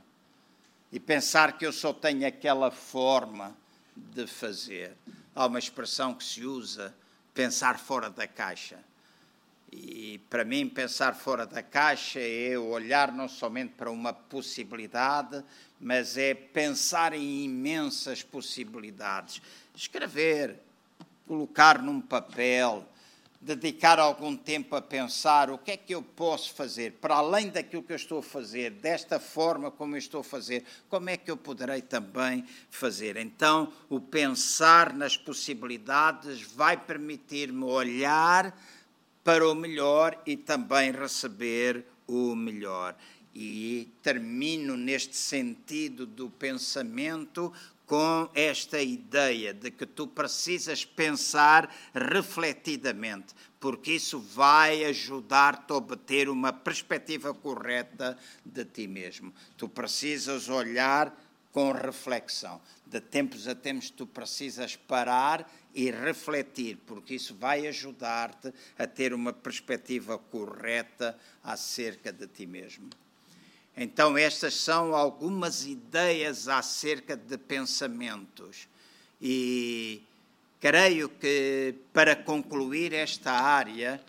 [0.91, 3.55] E pensar que eu só tenho aquela forma
[3.95, 4.95] de fazer.
[5.33, 6.93] Há uma expressão que se usa,
[7.33, 8.79] pensar fora da caixa.
[9.71, 15.43] E para mim, pensar fora da caixa é olhar não somente para uma possibilidade,
[15.79, 19.41] mas é pensar em imensas possibilidades.
[19.75, 20.57] Escrever,
[21.27, 22.87] colocar num papel,
[23.45, 27.83] dedicar algum tempo a pensar o que é que eu posso fazer, para além daquilo
[27.83, 31.29] que eu estou a fazer, desta forma como eu estou a fazer, como é que
[31.29, 33.17] eu poderei também fazer.
[33.17, 38.59] Então, o pensar nas possibilidades vai permitir-me olhar
[39.23, 42.95] para o melhor e também receber o melhor.
[43.31, 47.53] E termino neste sentido do pensamento
[47.85, 56.29] com esta ideia de que tu precisas pensar refletidamente, porque isso vai ajudar-te a obter
[56.29, 59.33] uma perspectiva correta de ti mesmo.
[59.57, 61.15] Tu precisas olhar
[61.51, 62.61] com reflexão.
[62.85, 69.13] De tempos a tempos tu precisas parar e refletir, porque isso vai ajudar-te a ter
[69.13, 72.89] uma perspectiva correta acerca de ti mesmo.
[73.77, 78.69] Então, estas são algumas ideias acerca de pensamentos.
[79.21, 80.01] E
[80.61, 84.01] creio que, para concluir esta área,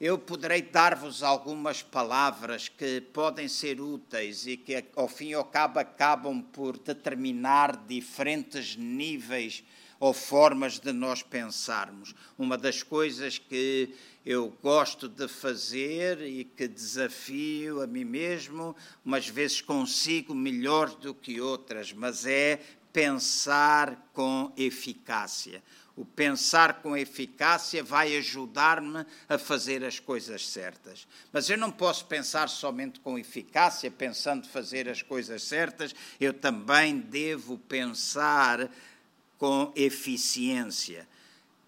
[0.00, 5.44] eu poderei dar-vos algumas palavras que podem ser úteis e que, ao fim e ao
[5.44, 9.62] cabo, acabam por determinar diferentes níveis
[10.04, 12.14] ou formas de nós pensarmos.
[12.36, 19.26] Uma das coisas que eu gosto de fazer e que desafio a mim mesmo, umas
[19.26, 22.60] vezes consigo melhor do que outras, mas é
[22.92, 25.62] pensar com eficácia.
[25.96, 31.08] O pensar com eficácia vai ajudar-me a fazer as coisas certas.
[31.32, 36.98] Mas eu não posso pensar somente com eficácia, pensando fazer as coisas certas, eu também
[36.98, 38.68] devo pensar
[39.38, 41.06] com eficiência.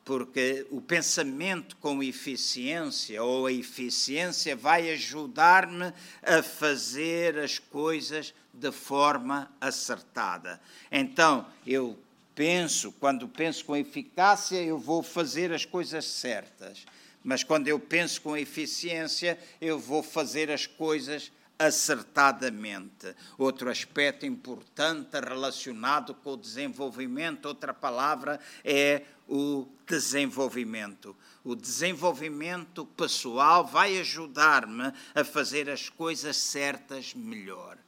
[0.04, 5.92] Porque o pensamento com eficiência ou a eficiência vai ajudar-me
[6.22, 10.60] a fazer as coisas de forma acertada.
[10.92, 11.98] Então, eu
[12.36, 16.84] penso, quando penso com eficácia, eu vou fazer as coisas certas.
[17.24, 23.14] Mas quando eu penso com eficiência, eu vou fazer as coisas acertadamente.
[23.38, 31.16] Outro aspecto importante relacionado com o desenvolvimento, outra palavra é o desenvolvimento.
[31.44, 37.78] O desenvolvimento pessoal vai ajudar-me a fazer as coisas certas melhor.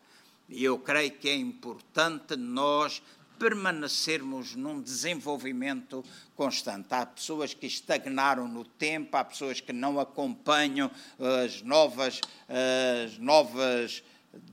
[0.49, 3.03] E eu creio que é importante nós
[3.39, 6.05] permanecermos num desenvolvimento
[6.39, 6.87] constante.
[6.91, 14.05] Há pessoas que estagnaram no tempo, há pessoas que não acompanham as novas, as novas,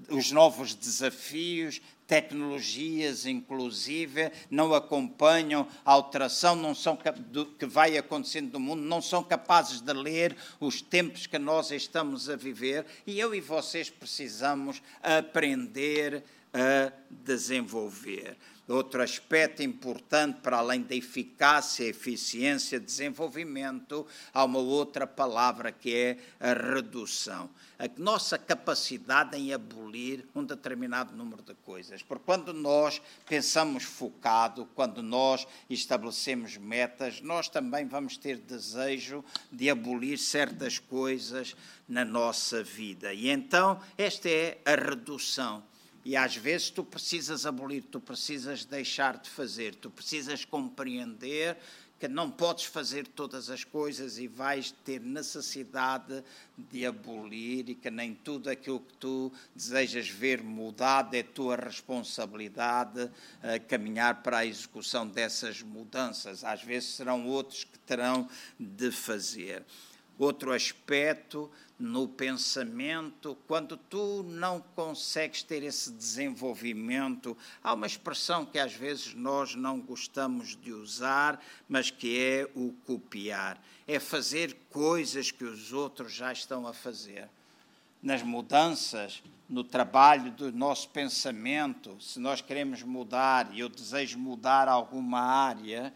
[0.09, 8.53] os novos desafios, tecnologias inclusive, não acompanham a alteração não são, do, que vai acontecendo
[8.53, 13.19] no mundo, não são capazes de ler os tempos que nós estamos a viver e
[13.19, 18.35] eu e vocês precisamos aprender a desenvolver.
[18.67, 26.17] Outro aspecto importante, para além da eficácia, eficiência, desenvolvimento, há uma outra palavra que é
[26.39, 27.47] a redução.
[27.77, 32.01] A nossa capacidade em abolir um determinado número de coisas.
[32.01, 39.69] Porque quando nós pensamos focado, quando nós estabelecemos metas, nós também vamos ter desejo de
[39.69, 41.55] abolir certas coisas
[41.87, 43.13] na nossa vida.
[43.13, 45.63] E então, esta é a redução
[46.05, 51.57] e às vezes tu precisas abolir, tu precisas deixar de fazer, tu precisas compreender
[51.99, 56.23] que não podes fazer todas as coisas e vais ter necessidade
[56.55, 63.09] de abolir e que nem tudo aquilo que tu desejas ver mudado é tua responsabilidade
[63.41, 66.43] a caminhar para a execução dessas mudanças.
[66.43, 68.29] Às vezes serão outros que terão
[68.59, 69.63] de fazer.
[70.19, 78.57] Outro aspecto no pensamento, quando tu não consegues ter esse desenvolvimento, há uma expressão que
[78.57, 83.61] às vezes nós não gostamos de usar, mas que é o copiar.
[83.85, 87.27] É fazer coisas que os outros já estão a fazer.
[88.01, 94.69] Nas mudanças, no trabalho do nosso pensamento, se nós queremos mudar e eu desejo mudar
[94.69, 95.93] alguma área,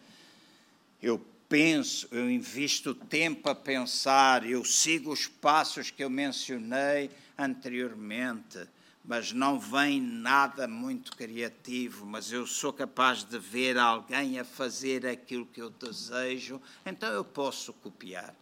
[1.01, 8.68] eu penso, eu invisto tempo a pensar, eu sigo os passos que eu mencionei anteriormente,
[9.04, 15.08] mas não vem nada muito criativo, mas eu sou capaz de ver alguém a fazer
[15.08, 18.36] aquilo que eu desejo, então eu posso copiar.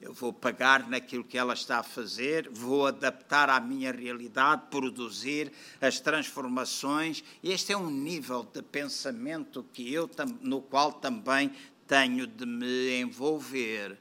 [0.00, 5.52] Eu vou pagar naquilo que ela está a fazer, vou adaptar à minha realidade, produzir
[5.80, 7.22] as transformações.
[7.40, 11.52] Este é um nível de pensamento que eu, no qual também
[11.92, 13.98] tenho de me envolver.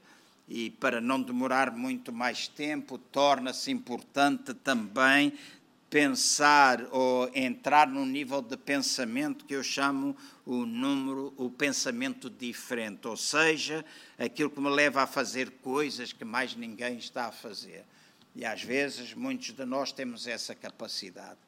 [0.48, 5.34] E para não demorar muito mais tempo, torna-se importante também
[5.90, 10.16] pensar ou entrar num nível de pensamento que eu chamo
[10.46, 13.84] o número, o pensamento diferente, ou seja,
[14.18, 17.84] aquilo que me leva a fazer coisas que mais ninguém está a fazer.
[18.34, 21.40] E às vezes muitos de nós temos essa capacidade.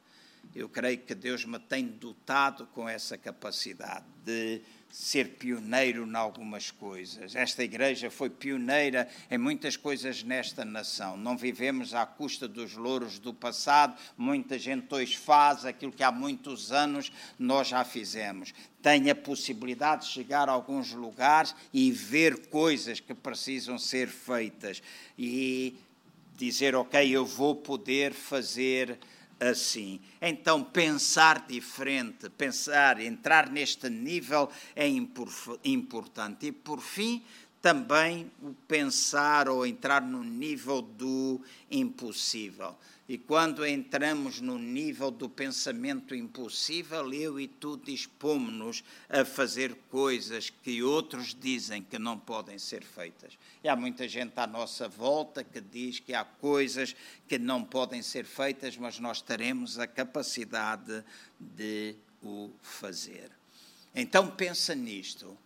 [0.55, 4.61] Eu creio que Deus me tem dotado com essa capacidade de
[4.93, 7.35] ser pioneiro em algumas coisas.
[7.35, 11.17] Esta igreja foi pioneira em muitas coisas nesta nação.
[11.17, 13.97] Não vivemos à custa dos louros do passado.
[14.15, 18.53] Muita gente hoje faz aquilo que há muitos anos nós já fizemos.
[18.83, 24.83] Tem a possibilidade de chegar a alguns lugares e ver coisas que precisam ser feitas
[25.17, 25.75] e
[26.37, 28.99] dizer, ok, eu vou poder fazer
[29.49, 29.99] assim.
[30.21, 34.87] Então, pensar diferente, pensar, entrar neste nível é
[35.63, 36.47] importante.
[36.47, 37.23] E, por fim,
[37.63, 41.39] também o pensar ou entrar no nível do
[41.71, 42.75] impossível.
[43.07, 50.49] E quando entramos no nível do pensamento impossível, eu e tu dispomos-nos a fazer coisas
[50.49, 53.37] que outros dizem que não podem ser feitas.
[53.63, 56.93] E há muita gente à nossa volta que diz que há coisas
[57.29, 61.01] que não podem ser feitas, mas nós teremos a capacidade
[61.39, 63.31] de o fazer.
[63.95, 65.37] Então pensa nisto.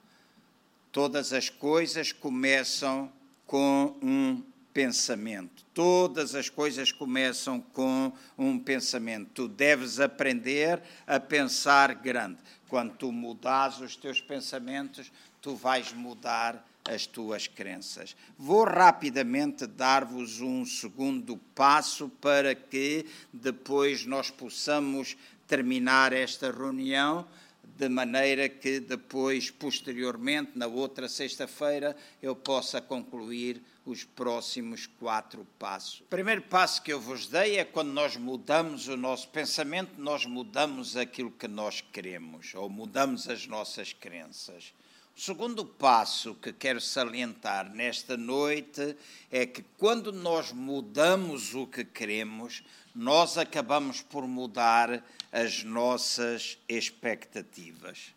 [0.98, 3.14] Todas as coisas começam
[3.45, 4.41] com um
[4.74, 5.64] pensamento.
[5.72, 9.30] Todas as coisas começam com um pensamento.
[9.32, 12.39] Tu deves aprender a pensar grande.
[12.68, 18.16] Quando tu mudas os teus pensamentos, tu vais mudar as tuas crenças.
[18.36, 27.28] Vou rapidamente dar-vos um segundo passo para que depois nós possamos terminar esta reunião
[27.78, 36.01] de maneira que depois, posteriormente, na outra sexta-feira, eu possa concluir os próximos quatro passos.
[36.01, 40.25] O primeiro passo que eu vos dei é quando nós mudamos o nosso pensamento, nós
[40.25, 44.73] mudamos aquilo que nós queremos, ou mudamos as nossas crenças.
[45.20, 48.95] Segundo passo que quero salientar nesta noite
[49.32, 52.63] é que quando nós mudamos o que queremos,
[52.93, 58.13] nós acabamos por mudar as nossas expectativas.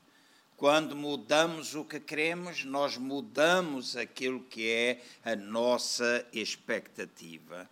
[0.59, 7.67] Quando mudamos o que queremos, nós mudamos aquilo que é a nossa expectativa.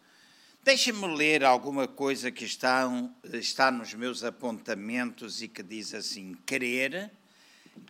[0.64, 2.88] Deixe-me ler alguma coisa que está,
[3.34, 7.10] está nos meus apontamentos e que diz assim: querer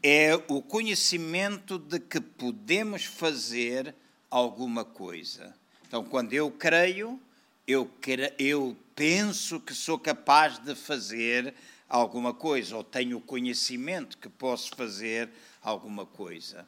[0.03, 3.95] é o conhecimento de que podemos fazer
[4.31, 5.55] alguma coisa.
[5.87, 7.21] Então, quando eu creio,
[7.67, 7.91] eu,
[8.39, 11.55] eu penso que sou capaz de fazer
[11.89, 15.31] alguma coisa, ou tenho conhecimento que posso fazer
[15.63, 16.67] alguma coisa.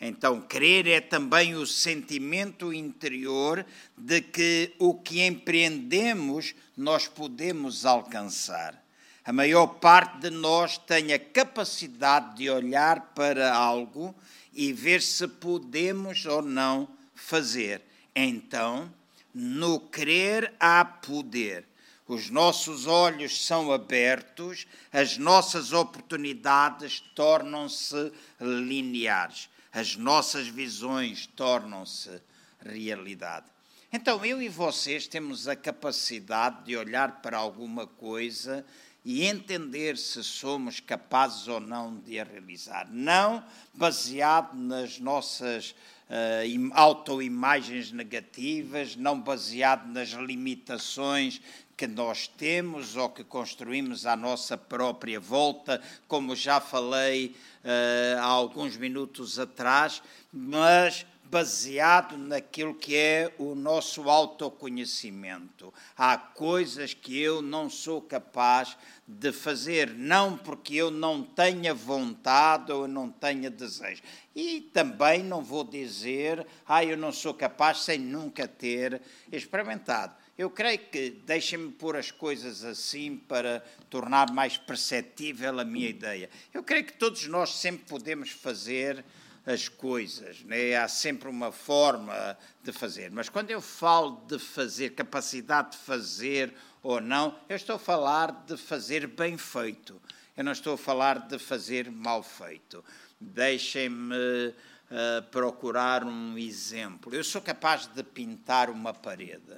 [0.00, 3.66] Então, crer é também o sentimento interior
[3.96, 8.80] de que o que empreendemos nós podemos alcançar.
[9.28, 14.14] A maior parte de nós tem a capacidade de olhar para algo
[14.54, 17.82] e ver se podemos ou não fazer.
[18.16, 18.90] Então,
[19.34, 21.66] no crer há poder
[22.06, 28.10] os nossos olhos são abertos, as nossas oportunidades tornam-se
[28.40, 32.18] lineares, as nossas visões tornam-se
[32.64, 33.44] realidade.
[33.92, 38.64] Então, eu e vocês temos a capacidade de olhar para alguma coisa
[39.04, 42.88] e entender se somos capazes ou não de a realizar.
[42.90, 51.40] Não baseado nas nossas uh, autoimagens negativas, não baseado nas limitações
[51.76, 58.24] que nós temos ou que construímos à nossa própria volta, como já falei uh, há
[58.24, 65.72] alguns minutos atrás, mas baseado naquilo que é o nosso autoconhecimento.
[65.96, 68.76] Há coisas que eu não sou capaz
[69.06, 74.02] de fazer, não porque eu não tenha vontade ou não tenha desejo.
[74.34, 79.00] E também não vou dizer, ah, eu não sou capaz sem nunca ter
[79.30, 80.14] experimentado.
[80.36, 83.60] Eu creio que, deixem-me pôr as coisas assim para
[83.90, 86.30] tornar mais perceptível a minha ideia.
[86.54, 89.04] Eu creio que todos nós sempre podemos fazer
[89.48, 90.76] as coisas, né?
[90.76, 93.10] há sempre uma forma de fazer.
[93.10, 98.44] Mas quando eu falo de fazer, capacidade de fazer ou não, eu estou a falar
[98.46, 99.98] de fazer bem feito.
[100.36, 102.84] Eu não estou a falar de fazer mal feito.
[103.18, 104.14] Deixem-me
[104.48, 107.14] uh, procurar um exemplo.
[107.14, 109.56] Eu sou capaz de pintar uma parede.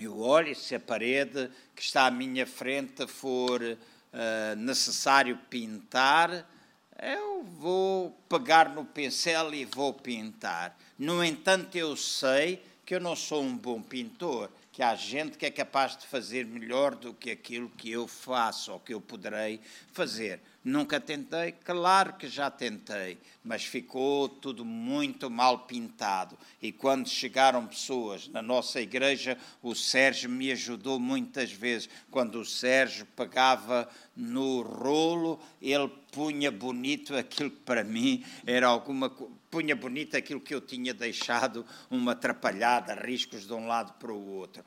[0.00, 6.48] Eu olho, se a parede que está à minha frente for uh, necessário pintar,
[7.00, 10.76] eu vou pegar no pincel e vou pintar.
[10.98, 15.46] No entanto, eu sei que eu não sou um bom pintor, que há gente que
[15.46, 19.60] é capaz de fazer melhor do que aquilo que eu faço ou que eu poderei
[19.92, 20.40] fazer.
[20.64, 21.52] Nunca tentei?
[21.52, 26.36] Claro que já tentei, mas ficou tudo muito mal pintado.
[26.60, 31.88] E quando chegaram pessoas na nossa igreja, o Sérgio me ajudou muitas vezes.
[32.10, 39.08] Quando o Sérgio pegava no rolo, ele punha bonito aquilo que para mim era alguma
[39.50, 44.30] punha bonito aquilo que eu tinha deixado uma atrapalhada, riscos de um lado para o
[44.34, 44.62] outro.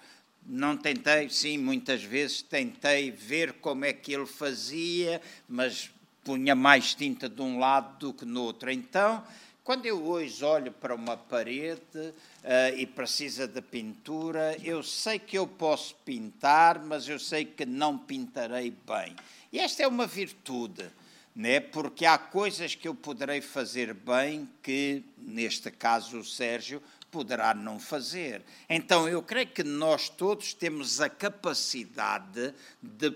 [0.45, 5.91] Não tentei, sim, muitas vezes tentei ver como é que ele fazia, mas
[6.23, 8.71] punha mais tinta de um lado do que no outro.
[8.71, 9.23] Então,
[9.63, 15.37] quando eu hoje olho para uma parede uh, e precisa de pintura, eu sei que
[15.37, 19.15] eu posso pintar, mas eu sei que não pintarei bem.
[19.53, 20.89] E esta é uma virtude,
[21.35, 21.59] né?
[21.59, 26.81] porque há coisas que eu poderei fazer bem que, neste caso, o Sérgio
[27.11, 28.41] poderá não fazer.
[28.69, 33.13] Então, eu creio que nós todos temos a capacidade de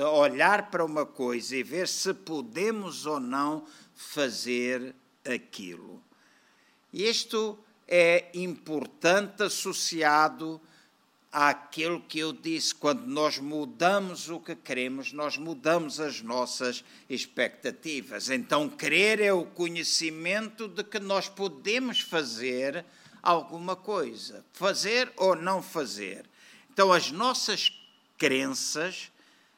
[0.00, 6.00] olhar para uma coisa e ver se podemos ou não fazer aquilo.
[6.92, 7.58] Isto
[7.88, 10.60] é importante associado
[11.30, 18.30] àquilo que eu disse, quando nós mudamos o que queremos, nós mudamos as nossas expectativas.
[18.30, 22.84] Então, querer é o conhecimento de que nós podemos fazer
[23.26, 26.24] alguma coisa, fazer ou não fazer.
[26.72, 27.72] Então, as nossas
[28.16, 29.10] crenças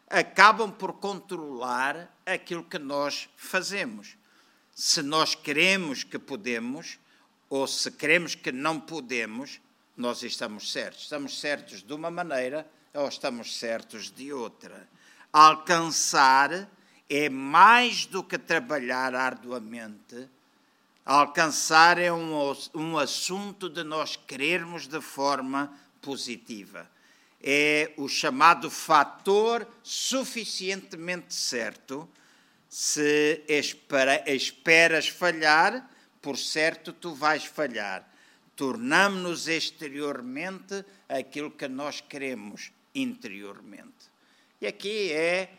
[0.08, 4.16] acabam por controlar aquilo que nós fazemos.
[4.74, 6.98] Se nós queremos que podemos,
[7.50, 9.60] ou se queremos que não podemos,
[9.94, 11.02] nós estamos certos.
[11.02, 14.88] Estamos certos de uma maneira ou estamos certos de outra.
[15.30, 16.70] Alcançar
[17.06, 20.28] é mais do que trabalhar arduamente.
[21.08, 26.88] Alcançar é um, um assunto de nós querermos de forma positiva.
[27.42, 32.08] É o chamado fator suficientemente certo.
[32.68, 35.90] Se espera, esperas falhar,
[36.20, 38.06] por certo tu vais falhar
[38.58, 44.10] tornamos-nos exteriormente aquilo que nós queremos interiormente.
[44.60, 45.52] E aqui é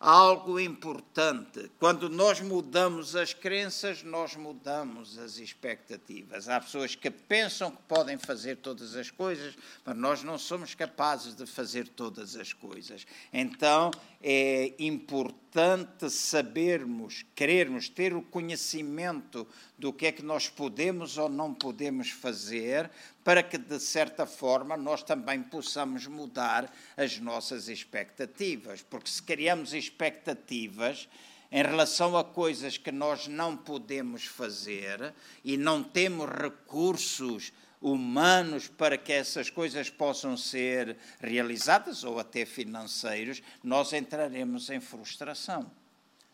[0.00, 1.70] algo importante.
[1.78, 6.48] Quando nós mudamos as crenças, nós mudamos as expectativas.
[6.48, 11.34] Há pessoas que pensam que podem fazer todas as coisas, mas nós não somos capazes
[11.34, 13.06] de fazer todas as coisas.
[13.30, 13.90] Então
[14.22, 19.46] é importante sabermos, querermos ter o conhecimento
[19.78, 22.90] do que é que nós podemos ou não podemos fazer,
[23.22, 28.82] para que, de certa forma, nós também possamos mudar as nossas expectativas.
[28.82, 31.08] Porque se criamos expectativas
[31.52, 35.12] em relação a coisas que nós não podemos fazer
[35.44, 43.42] e não temos recursos humanos para que essas coisas possam ser realizadas ou até financeiros,
[43.62, 45.70] nós entraremos em frustração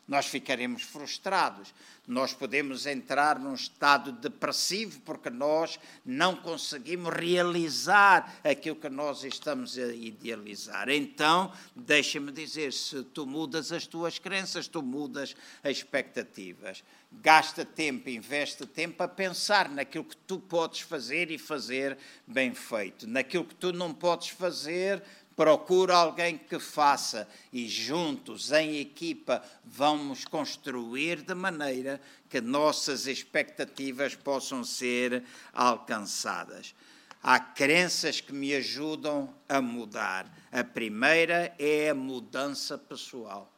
[0.06, 1.74] nós ficaremos frustrados.
[2.06, 9.76] Nós podemos entrar num estado depressivo porque nós não conseguimos realizar aquilo que nós estamos
[9.76, 10.88] a idealizar.
[10.88, 15.34] Então, deixa-me dizer: se tu mudas as tuas crenças, tu mudas
[15.64, 16.84] as expectativas.
[17.10, 23.06] Gasta tempo, investe tempo a pensar naquilo que tu podes fazer e fazer bem feito.
[23.08, 25.02] Naquilo que tu não podes fazer,
[25.36, 34.14] Procura alguém que faça e juntos, em equipa, vamos construir de maneira que nossas expectativas
[34.14, 35.22] possam ser
[35.52, 36.74] alcançadas.
[37.22, 40.26] Há crenças que me ajudam a mudar.
[40.50, 43.52] A primeira é a mudança pessoal.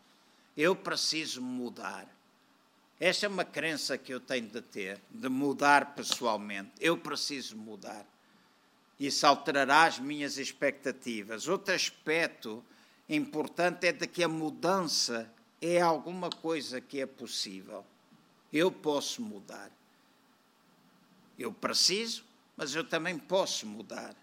[0.56, 2.08] Eu preciso mudar.
[2.98, 6.72] Esta é uma crença que eu tenho de ter, de mudar pessoalmente.
[6.80, 8.04] Eu preciso mudar.
[8.98, 11.46] Isso alterará as minhas expectativas.
[11.46, 12.64] Outro aspecto
[13.08, 17.84] importante é de que a mudança é alguma coisa que é possível.
[18.52, 19.70] Eu posso mudar.
[21.38, 22.24] Eu preciso,
[22.56, 24.14] mas eu também posso mudar.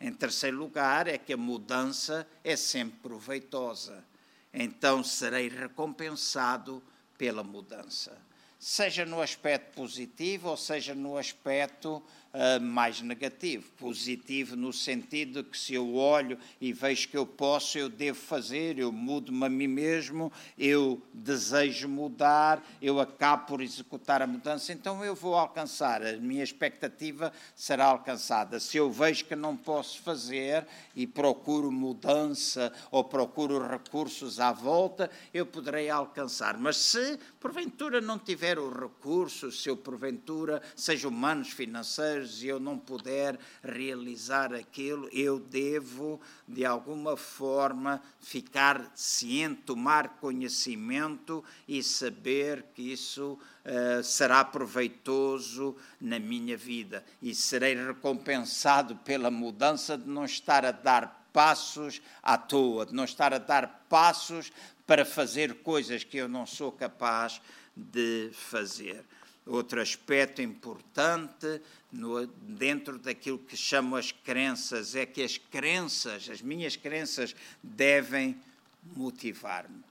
[0.00, 4.04] Em terceiro lugar, é que a mudança é sempre proveitosa.
[4.52, 6.82] Então serei recompensado
[7.18, 8.16] pela mudança.
[8.58, 12.02] Seja no aspecto positivo ou seja no aspecto
[12.34, 13.70] uh, mais negativo.
[13.78, 18.18] Positivo no sentido de que se eu olho e vejo que eu posso, eu devo
[18.18, 24.72] fazer, eu mudo-me a mim mesmo, eu desejo mudar, eu acabo por executar a mudança,
[24.72, 28.60] então eu vou alcançar, a minha expectativa será alcançada.
[28.60, 35.10] Se eu vejo que não posso fazer e procuro mudança ou procuro recursos à volta,
[35.32, 36.58] eu poderei alcançar.
[36.58, 42.60] Mas se porventura não tiver os recursos, se eu porventura, seja humanos, financeiros, e eu
[42.60, 52.64] não puder realizar aquilo, eu devo, de alguma forma, ficar ciente, tomar conhecimento e saber
[52.74, 60.24] que isso uh, será proveitoso na minha vida e serei recompensado pela mudança de não
[60.24, 64.52] estar a dar passos à toa, de não estar a dar passos
[64.86, 67.40] para fazer coisas que eu não sou capaz
[67.76, 69.04] de fazer.
[69.50, 76.40] Outro aspecto importante no, dentro daquilo que chamo as crenças é que as crenças, as
[76.40, 78.40] minhas crenças, devem
[78.94, 79.82] motivar-me.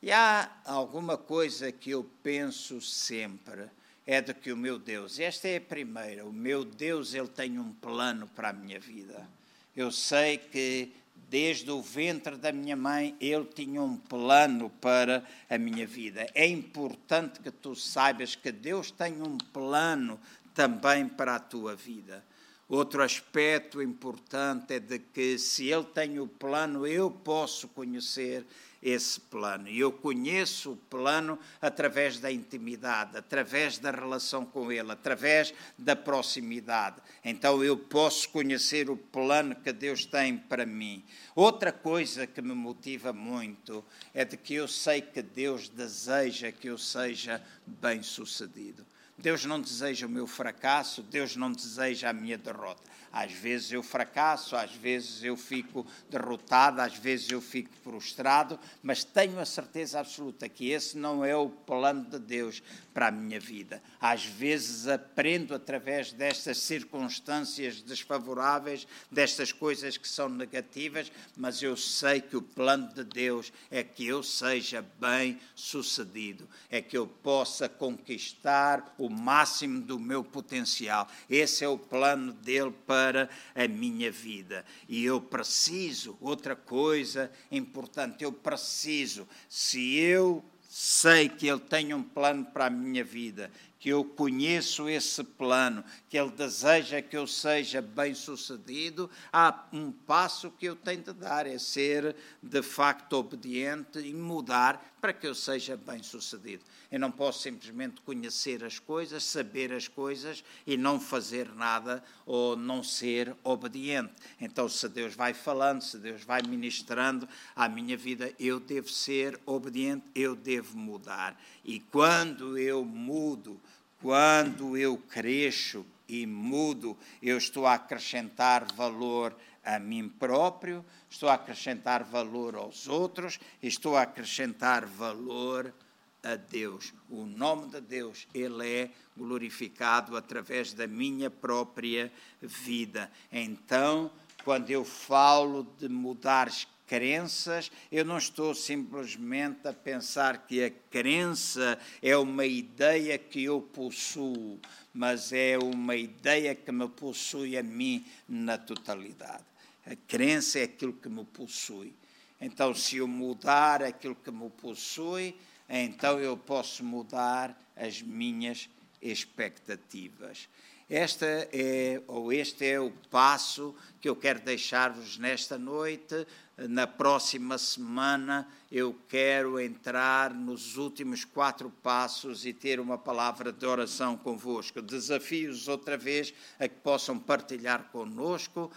[0.00, 3.66] E há alguma coisa que eu penso sempre,
[4.06, 7.58] é de que o meu Deus, esta é a primeira, o meu Deus, ele tem
[7.58, 9.28] um plano para a minha vida.
[9.76, 10.90] Eu sei que
[11.32, 16.26] desde o ventre da minha mãe, Ele tinha um plano para a minha vida.
[16.34, 20.20] É importante que tu saibas que Deus tem um plano
[20.54, 22.22] também para a tua vida.
[22.68, 28.44] Outro aspecto importante é de que se Ele tem o plano, eu posso conhecer
[28.82, 29.68] esse plano.
[29.68, 35.94] E eu conheço o plano através da intimidade, através da relação com Ele, através da
[35.94, 36.96] proximidade.
[37.24, 41.04] Então eu posso conhecer o plano que Deus tem para mim.
[41.34, 46.68] Outra coisa que me motiva muito é de que eu sei que Deus deseja que
[46.68, 48.84] eu seja bem-sucedido.
[49.16, 52.82] Deus não deseja o meu fracasso, Deus não deseja a minha derrota.
[53.12, 59.04] Às vezes eu fracasso, às vezes eu fico derrotado, às vezes eu fico frustrado, mas
[59.04, 62.62] tenho a certeza absoluta que esse não é o plano de Deus
[62.94, 63.82] para a minha vida.
[64.00, 72.20] Às vezes aprendo através destas circunstâncias desfavoráveis, destas coisas que são negativas, mas eu sei
[72.20, 77.68] que o plano de Deus é que eu seja bem sucedido, é que eu possa
[77.68, 81.08] conquistar o máximo do meu potencial.
[81.28, 84.64] Esse é o plano dele para para a minha vida.
[84.88, 92.02] E eu preciso, outra coisa importante, eu preciso, se eu sei que Ele tem um
[92.02, 93.50] plano para a minha vida,
[93.82, 100.52] que eu conheço esse plano, que Ele deseja que eu seja bem-sucedido, há um passo
[100.52, 105.34] que eu tenho de dar, é ser de facto obediente e mudar para que eu
[105.34, 106.62] seja bem-sucedido.
[106.88, 112.54] Eu não posso simplesmente conhecer as coisas, saber as coisas e não fazer nada ou
[112.54, 114.12] não ser obediente.
[114.40, 119.40] Então, se Deus vai falando, se Deus vai ministrando à minha vida, eu devo ser
[119.44, 121.36] obediente, eu devo mudar.
[121.64, 123.60] E quando eu mudo,
[124.02, 129.34] quando eu cresço e mudo, eu estou a acrescentar valor
[129.64, 135.72] a mim próprio, estou a acrescentar valor aos outros, estou a acrescentar valor
[136.20, 136.92] a Deus.
[137.08, 143.10] O nome de Deus, ele é glorificado através da minha própria vida.
[143.30, 144.10] Então,
[144.44, 146.48] quando eu falo de mudar
[146.86, 153.60] crenças, eu não estou simplesmente a pensar que a crença é uma ideia que eu
[153.60, 154.58] possuo,
[154.92, 159.44] mas é uma ideia que me possui a mim na totalidade.
[159.86, 161.92] A crença é aquilo que me possui.
[162.40, 165.34] Então, se eu mudar aquilo que me possui,
[165.68, 168.68] então eu posso mudar as minhas
[169.00, 170.48] expectativas.
[170.94, 176.26] Esta é, ou este é o passo que eu quero deixar-vos nesta noite.
[176.68, 183.64] Na próxima semana eu quero entrar nos últimos quatro passos e ter uma palavra de
[183.64, 184.82] oração convosco.
[184.82, 188.70] Desafios outra vez a que possam partilhar conosco,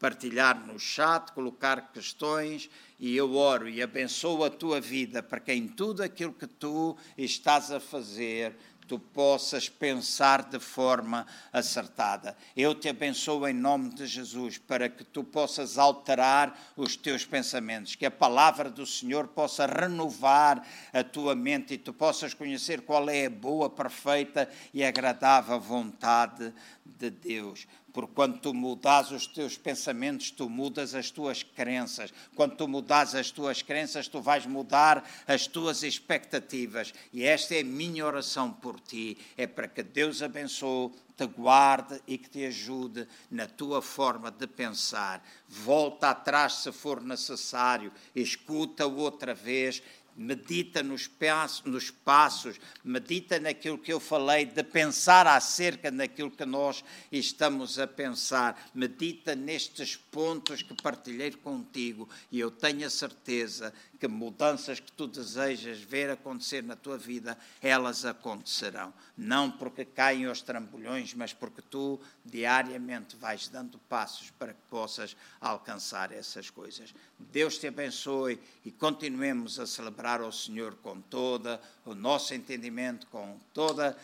[0.00, 2.68] partilhar no chat, colocar questões
[2.98, 6.96] e eu oro e abençoo a tua vida para que em tudo aquilo que tu
[7.16, 8.56] estás a fazer
[8.90, 12.36] tu possas pensar de forma acertada.
[12.56, 17.94] Eu te abençoo em nome de Jesus para que tu possas alterar os teus pensamentos,
[17.94, 23.08] que a palavra do Senhor possa renovar a tua mente e tu possas conhecer qual
[23.08, 26.52] é a boa, perfeita e agradável vontade
[26.98, 27.66] de Deus.
[27.92, 32.12] Porque quando tu mudas os teus pensamentos, tu mudas as tuas crenças.
[32.36, 36.94] Quando tu mudas as tuas crenças, tu vais mudar as tuas expectativas.
[37.12, 39.18] E esta é a minha oração por ti.
[39.36, 44.46] É para que Deus abençoe, te guarde e que te ajude na tua forma de
[44.46, 45.22] pensar.
[45.48, 47.92] Volta atrás se for necessário.
[48.14, 49.82] Escuta outra vez
[50.20, 56.44] medita nos passos, nos passos, medita naquilo que eu falei, de pensar acerca daquilo que
[56.44, 63.72] nós estamos a pensar, medita nestes pontos que partilhei contigo e eu tenho a certeza
[64.00, 68.94] que mudanças que tu desejas ver acontecer na tua vida, elas acontecerão.
[69.14, 75.14] Não porque caem aos trambolhões, mas porque tu diariamente vais dando passos para que possas
[75.38, 76.94] alcançar essas coisas.
[77.18, 83.38] Deus te abençoe e continuemos a celebrar ao Senhor com todo o nosso entendimento, com
[83.52, 83.94] toda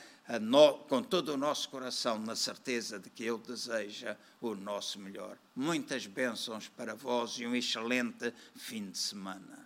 [0.40, 5.38] no, com todo o nosso coração, na certeza de que Ele deseja o nosso melhor.
[5.54, 9.65] Muitas bênçãos para vós e um excelente fim de semana.